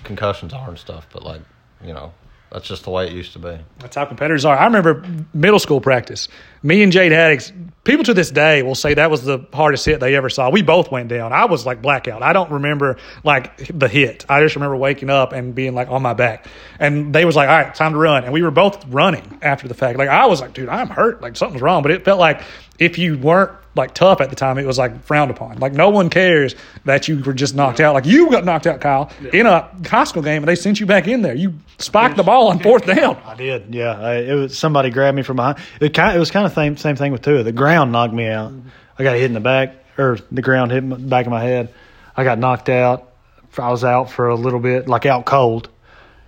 [0.03, 1.07] concussions are and stuff.
[1.11, 1.41] But like,
[1.83, 2.13] you know,
[2.51, 3.57] that's just the way it used to be.
[3.79, 4.57] That's how competitors are.
[4.57, 6.27] I remember middle school practice.
[6.61, 7.53] Me and Jade Haddix,
[7.83, 10.49] people to this day will say that was the hardest hit they ever saw.
[10.49, 11.31] We both went down.
[11.31, 12.21] I was like blackout.
[12.21, 14.25] I don't remember like the hit.
[14.29, 16.47] I just remember waking up and being like on my back.
[16.79, 18.25] And they was like, all right, time to run.
[18.25, 19.97] And we were both running after the fact.
[19.97, 21.21] Like I was like, dude, I'm hurt.
[21.21, 21.81] Like something's wrong.
[21.81, 22.41] But it felt like
[22.77, 25.57] if you weren't like tough at the time, it was like frowned upon.
[25.59, 26.55] Like no one cares
[26.85, 27.93] that you were just knocked out.
[27.93, 30.85] Like you got knocked out, Kyle, in a high school game, and they sent you
[30.85, 31.35] back in there.
[31.35, 33.17] You spiked the ball on fourth down.
[33.25, 33.73] I did.
[33.73, 35.59] Yeah, I, it was somebody grabbed me from behind.
[35.79, 36.15] It kind.
[36.15, 37.43] It was kind of same same thing with Tua.
[37.43, 38.53] The ground knocked me out.
[38.97, 41.73] I got hit in the back, or the ground hit the back of my head.
[42.15, 43.11] I got knocked out.
[43.57, 45.69] I was out for a little bit, like out cold,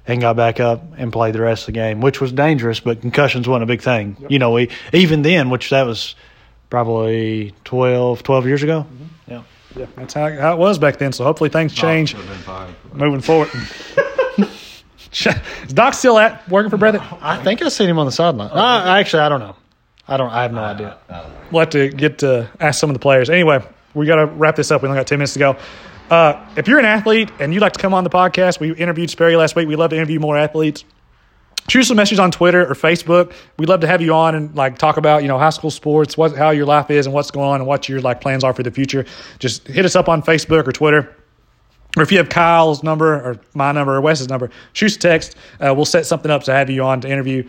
[0.08, 2.80] and got back up and played the rest of the game, which was dangerous.
[2.80, 4.18] But concussions wasn't a big thing.
[4.30, 6.16] You know, we even then, which that was
[6.70, 8.86] probably 12, 12 years ago.
[9.28, 9.44] Yeah.
[9.76, 11.14] Yeah, that's how, how it was back then.
[11.14, 12.16] So hopefully things change
[12.94, 13.50] moving forward.
[15.14, 17.06] Is Doc still at working for Breathitt?
[17.22, 18.50] I think I seen him on the sideline.
[18.52, 19.56] Uh, actually, I don't know.
[20.12, 20.30] I don't.
[20.30, 20.98] I have no idea.
[21.52, 23.30] We'll have to get to ask some of the players.
[23.30, 24.82] Anyway, we got to wrap this up.
[24.82, 25.58] We only got 10 minutes to go.
[26.10, 29.10] Uh, if you're an athlete and you'd like to come on the podcast, we interviewed
[29.10, 29.70] Sperry last week.
[29.70, 30.84] We'd love to interview more athletes.
[31.70, 33.32] Shoot some messages on Twitter or Facebook.
[33.58, 36.18] We'd love to have you on and like talk about you know high school sports,
[36.18, 38.54] what how your life is, and what's going on, and what your like plans are
[38.54, 39.06] for the future.
[39.40, 41.16] Just hit us up on Facebook or Twitter.
[41.96, 45.38] Or if you have Kyle's number or my number or Wes's number, shoot a text.
[45.62, 47.48] Uh, we'll set something up to have you on to interview.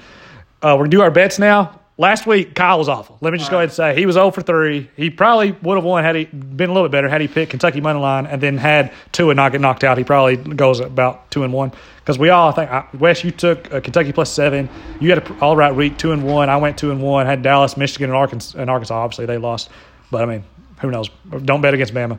[0.63, 1.81] Uh, we're going to do our bets now.
[1.99, 3.19] Last week, Kyle was awful.
[3.21, 4.91] Let me just go ahead and say he was 0 for 3.
[4.97, 7.51] He probably would have won had he been a little bit better had he picked
[7.51, 9.99] Kentucky money line and then had two and not get knocked out.
[9.99, 11.73] He probably goes about 2 and 1.
[11.99, 14.69] Because we all, I think, Wes, you took uh, Kentucky plus 7.
[15.01, 16.49] You had an all right week, 2 and 1.
[16.49, 17.27] I went 2 and 1.
[17.27, 18.59] Had Dallas, Michigan, and Arkansas.
[18.59, 19.69] And Arkansas, obviously, they lost.
[20.11, 20.45] But I mean,
[20.81, 21.11] who knows?
[21.45, 22.19] Don't bet against Bama.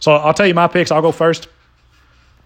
[0.00, 0.90] So I'll tell you my picks.
[0.90, 1.46] I'll go first.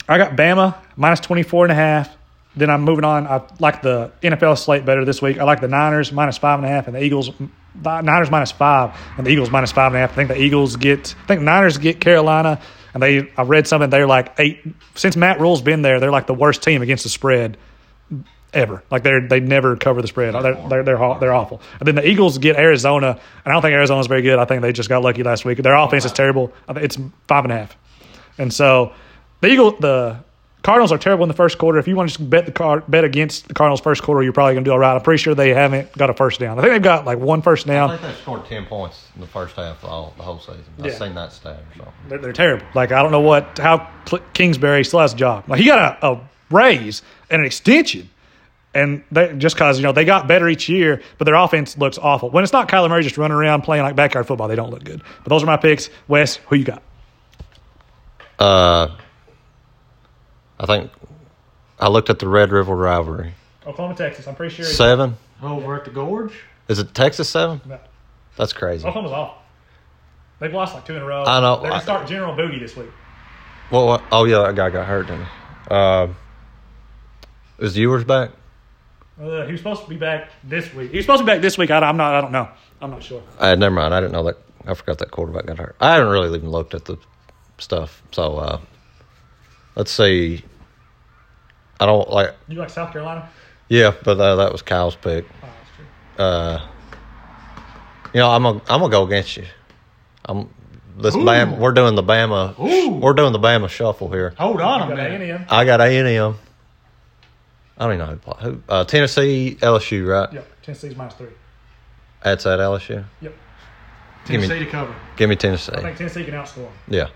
[0.08, 2.16] I got Bama minus 24 and a half.
[2.56, 3.26] Then I'm moving on.
[3.26, 5.38] I like the NFL slate better this week.
[5.38, 7.30] I like the Niners minus five and a half and the Eagles
[7.82, 10.12] the Niners minus five and the Eagles minus five and a half.
[10.12, 12.60] I think the Eagles get I think Niners get Carolina
[12.94, 16.26] and they I read something they're like eight since Matt Rhule's been there, they're like
[16.26, 17.58] the worst team against the spread
[18.54, 18.82] ever.
[18.90, 20.34] Like they're they never cover the spread.
[20.34, 21.60] They're they're they're, they're awful.
[21.78, 24.38] And then the Eagles get Arizona, and I don't think Arizona's very good.
[24.38, 25.58] I think they just got lucky last week.
[25.58, 26.52] Their offense is terrible.
[26.70, 26.96] It's
[27.28, 27.76] five and a half,
[28.38, 28.94] and so
[29.40, 30.24] the Eagle the
[30.66, 31.78] Cardinals are terrible in the first quarter.
[31.78, 34.32] If you want to just bet the car bet against the Cardinals first quarter, you're
[34.32, 34.96] probably going to do all right.
[34.96, 36.58] I'm pretty sure they haven't got a first down.
[36.58, 37.88] I think they've got like one first down.
[37.88, 38.02] I down.
[38.02, 40.64] think they scored 10 points in the first half of all, the whole season.
[40.80, 40.98] I've Yeah.
[40.98, 41.92] seen that stat or something.
[42.08, 42.66] They're, they're terrible.
[42.74, 43.88] Like I don't know what how
[44.32, 45.44] Kingsbury still has a job.
[45.48, 48.10] Like he got a, a raise and an extension,
[48.74, 51.96] and they just because you know they got better each year, but their offense looks
[51.96, 52.30] awful.
[52.30, 54.82] When it's not Kyler Murray just running around playing like backyard football, they don't look
[54.82, 55.00] good.
[55.22, 55.90] But those are my picks.
[56.08, 56.82] Wes, who you got?
[58.40, 58.96] Uh,
[60.58, 60.90] I think
[61.78, 63.34] I looked at the Red River rivalry.
[63.66, 64.26] Oklahoma, Texas.
[64.26, 64.64] I'm pretty sure.
[64.64, 65.16] Seven?
[65.42, 66.32] Over at the gorge.
[66.68, 67.60] Is it Texas seven?
[67.66, 67.78] No,
[68.36, 68.86] That's crazy.
[68.86, 69.42] Oklahoma's awful.
[70.40, 71.24] They've lost like two in a row.
[71.24, 71.56] I know.
[71.56, 72.90] They're gonna I- start General Booty this week.
[73.70, 74.02] Well, what?
[74.12, 75.30] Oh, yeah, that guy got hurt, didn't he?
[75.70, 76.08] Uh,
[77.58, 78.30] is Ewers back?
[79.20, 80.90] Uh, he was supposed to be back this week.
[80.90, 81.70] He was supposed to be back this week.
[81.70, 82.14] I, I'm not.
[82.14, 82.48] I don't know.
[82.80, 83.22] I'm not sure.
[83.38, 83.92] Uh, never mind.
[83.94, 84.36] I didn't know that.
[84.66, 85.76] I forgot that quarterback got hurt.
[85.80, 86.96] I haven't really even looked at the
[87.58, 88.02] stuff.
[88.12, 88.60] So uh,
[89.76, 90.42] let's see.
[91.78, 92.34] I don't like.
[92.48, 93.28] You like South Carolina?
[93.68, 95.24] Yeah, but uh, that was Kyle's pick.
[95.42, 96.24] Oh, that's true.
[96.24, 96.68] Uh,
[98.14, 99.44] you know, I'm gonna I'm gonna go against you.
[100.24, 100.48] I'm
[100.98, 101.58] this Bama.
[101.58, 102.58] We're doing the Bama.
[102.58, 102.90] Ooh.
[102.94, 104.32] We're doing the Bama shuffle here.
[104.38, 105.30] Hold on a Got minute.
[105.30, 105.44] A&M.
[105.50, 106.38] I got A and M.
[107.78, 108.50] I don't even know who.
[108.50, 110.32] who uh, Tennessee, LSU, right?
[110.32, 110.62] Yep.
[110.62, 111.28] Tennessee's minus three.
[112.24, 113.04] That's at LSU.
[113.20, 113.34] Yep.
[114.26, 114.94] Give me- Tennessee to cover.
[115.16, 115.72] Give me Tennessee.
[115.74, 116.66] I think Tennessee can outscore.
[116.66, 116.72] 'em.
[116.88, 117.08] Yeah.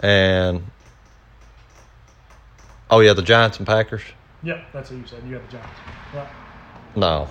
[0.00, 0.64] And
[2.90, 4.02] oh yeah, the Giants and Packers.
[4.42, 4.64] Yep.
[4.72, 5.22] That's what you said.
[5.26, 5.78] You got the Giants.
[6.14, 6.28] Right.
[6.96, 7.28] No,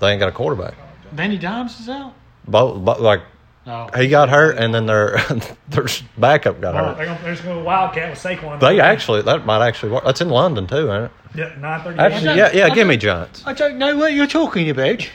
[0.00, 0.74] they ain't got a quarterback.
[1.14, 2.14] Danny Dimes is out.
[2.48, 3.22] Both, but like
[3.66, 3.88] No.
[3.96, 5.18] he got hurt, and then their
[5.68, 5.86] their
[6.18, 6.96] backup got Well, hurt.
[6.96, 8.60] they're, gonna, they're just going to Wildcat with Saquon.
[8.60, 10.04] They actually that might actually work.
[10.04, 11.10] That's in London too, ain't it?
[11.34, 11.58] Yep.
[11.58, 11.98] Nine thirty.
[11.98, 12.68] Actually, yeah, yeah.
[12.70, 13.42] Give me Giants.
[13.46, 15.08] I don't know what you're talking about.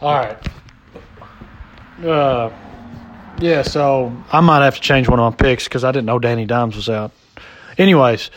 [0.00, 0.36] All right.
[2.04, 2.50] Uh,
[3.40, 6.18] yeah, so I might have to change one of my picks because I didn't know
[6.18, 7.12] Danny Dimes was out.
[7.78, 8.30] Anyways,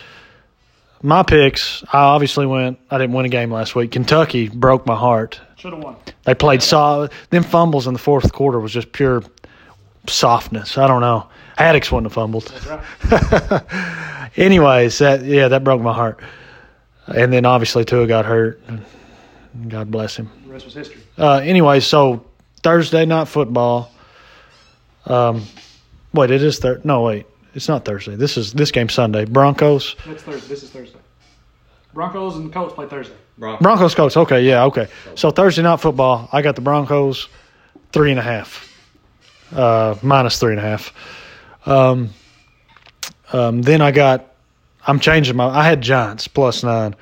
[1.02, 3.92] my picks, I obviously went, I didn't win a game last week.
[3.92, 5.40] Kentucky broke my heart.
[5.58, 5.96] Should have won.
[6.24, 7.12] They played solid.
[7.30, 9.24] Them fumbles in the fourth quarter was just pure
[10.08, 10.78] softness.
[10.78, 11.28] I don't know.
[11.58, 12.52] Haddix wouldn't have fumbled.
[12.68, 14.32] Right.
[14.38, 16.20] Anyways, that yeah, that broke my heart.
[17.08, 18.62] And then obviously Tua got hurt.
[19.68, 20.30] God bless him.
[20.46, 21.02] The rest was history.
[21.18, 22.26] Uh, anyway, so
[22.62, 23.92] Thursday night football.
[25.06, 25.44] Um,
[26.14, 26.82] wait, it is Thursday.
[26.86, 27.26] No, wait,
[27.58, 28.16] it's not Thursday.
[28.16, 29.26] This is this game Sunday.
[29.26, 30.48] Broncos, That's Thursday.
[30.48, 31.00] This is Thursday.
[31.92, 33.16] Broncos and Colts play Thursday.
[33.40, 34.16] Broncos, Colts.
[34.16, 34.88] Okay, yeah, okay.
[35.16, 36.30] So Thursday night football.
[36.32, 37.28] I got the Broncos
[37.92, 38.72] three and a half,
[39.54, 40.94] uh, minus three and a half.
[41.66, 42.12] Um,
[43.34, 44.36] um, then I got.
[44.86, 45.48] I'm changing my.
[45.48, 46.96] I had Giants plus nine.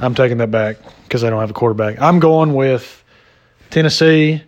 [0.00, 2.00] I'm taking that back because I don't have a quarterback.
[2.00, 3.04] I'm going with
[3.70, 4.42] Tennessee.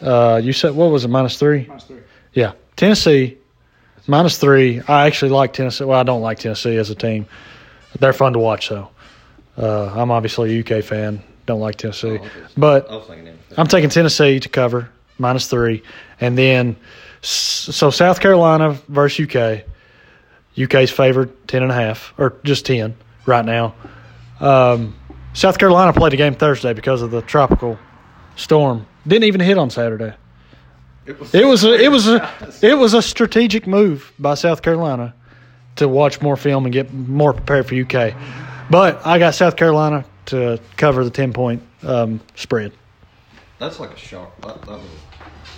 [0.00, 1.08] Uh, you said what was it?
[1.08, 1.66] Minus three.
[1.68, 2.00] Minus three.
[2.32, 3.38] Yeah, Tennessee
[4.06, 4.80] minus three.
[4.86, 5.84] I actually like Tennessee.
[5.84, 7.26] Well, I don't like Tennessee as a team.
[7.98, 8.88] They're fun to watch though.
[9.56, 11.22] Uh, I'm obviously a UK fan.
[11.46, 12.18] Don't like Tennessee,
[12.56, 13.38] but thinking him.
[13.56, 14.88] I'm taking Tennessee to cover
[15.18, 15.82] minus three,
[16.20, 16.76] and then
[17.20, 19.64] so South Carolina versus UK.
[20.60, 22.96] UK's favored ten and a half, or just ten
[23.26, 23.74] right now.
[24.40, 24.96] Um,
[25.34, 27.78] South Carolina played a game Thursday because of the tropical
[28.36, 28.86] storm.
[29.06, 30.14] Didn't even hit on Saturday.
[31.06, 32.30] It was, It was a, it was a
[32.62, 35.14] it was a strategic move by South Carolina
[35.76, 38.14] to watch more film and get more prepared for UK.
[38.70, 42.72] But I got South Carolina to cover the ten point um, spread.
[43.58, 44.34] That's like a sharp.
[44.42, 44.88] That, that was,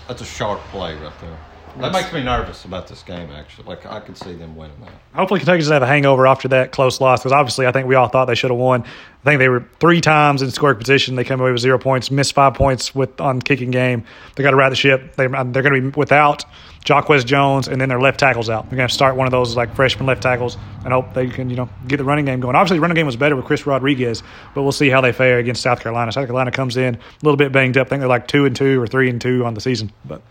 [0.08, 1.38] that's a sharp play right there.
[1.78, 3.30] That makes me nervous about this game.
[3.30, 4.92] Actually, like I could see them winning that.
[5.14, 7.94] Hopefully, Kentucky doesn't have a hangover after that close loss because obviously, I think we
[7.94, 8.82] all thought they should have won.
[8.82, 11.16] I think they were three times in scoring position.
[11.16, 14.04] They came away with zero points, missed five points with on kicking game.
[14.34, 15.16] They got to ride the ship.
[15.16, 16.44] They, uh, they're going to be without
[16.84, 18.70] Jacquez Jones, and then their left tackles out.
[18.70, 21.50] They're going to start one of those like freshman left tackles and hope they can
[21.50, 22.56] you know get the running game going.
[22.56, 24.22] Obviously, the running game was better with Chris Rodriguez,
[24.54, 26.10] but we'll see how they fare against South Carolina.
[26.10, 27.88] South Carolina comes in a little bit banged up.
[27.88, 30.22] I think they're like two and two or three and two on the season, but.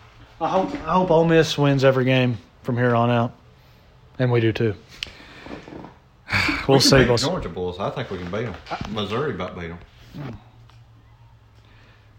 [0.42, 3.32] I hope I hope Ole Miss wins every game from here on out,
[4.20, 4.76] and we do too.
[6.68, 7.06] We'll We see.
[7.06, 7.80] beat Georgia Bulls.
[7.80, 8.56] I think we can beat them.
[8.90, 9.78] Missouri about beat them.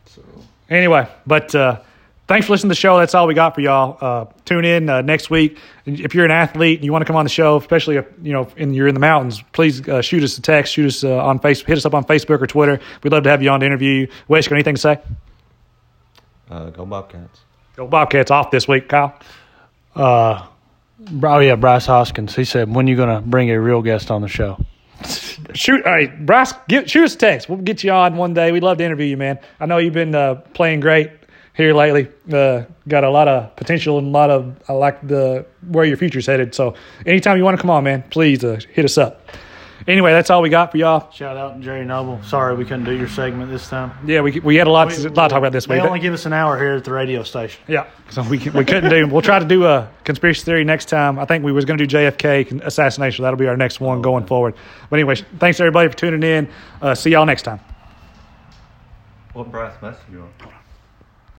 [0.07, 0.23] So
[0.71, 1.81] Anyway, but uh,
[2.29, 2.97] thanks for listening to the show.
[2.99, 3.99] That's all we got for y'all.
[4.01, 5.59] Uh, tune in uh, next week.
[5.85, 8.33] If you're an athlete and you want to come on the show, especially if you
[8.33, 11.25] know in, you're in the mountains, please uh, shoot us a text, shoot us uh,
[11.25, 12.79] on Facebook, hit us up on Facebook or Twitter.
[13.03, 14.09] We'd love to have you on to interview you.
[14.29, 14.99] Wes, got anything to say?
[16.51, 17.41] uh, go Bobcats.
[17.77, 19.15] Go Bobcats off this week, Kyle.
[19.95, 20.47] Uh,
[21.23, 22.35] oh yeah, Bryce Hoskins.
[22.35, 24.59] He said, "When you going to bring a real guest on the show?"
[25.55, 27.49] Shoot, all right, Bryce, get, shoot us a text.
[27.49, 28.51] We'll get you on one day.
[28.51, 29.39] We'd love to interview you, man.
[29.61, 31.11] I know you've been uh, playing great
[31.55, 32.09] here lately.
[32.33, 35.99] Uh, got a lot of potential and a lot of I like the where your
[35.99, 36.55] future's headed.
[36.55, 36.75] So
[37.05, 39.21] anytime you want to come on, man, please uh, hit us up.
[39.87, 41.11] Anyway, that's all we got for y'all.
[41.13, 42.23] Shout out to Jerry Noble.
[42.23, 43.93] Sorry we couldn't do your segment this time.
[44.07, 45.85] Yeah, we we had a lot, a lot to talk about this They week.
[45.85, 47.61] only give us an hour here at the radio station.
[47.69, 49.07] yeah, so we we couldn't do.
[49.07, 51.19] We'll try to do a conspiracy theory next time.
[51.19, 53.23] I think we was going to do JFK assassination.
[53.23, 54.55] That'll be our next one going forward.
[54.91, 56.49] But anyway, thanks everybody for tuning in.
[56.81, 57.61] Uh, see y'all next time.
[59.35, 60.53] What Bryce message you on?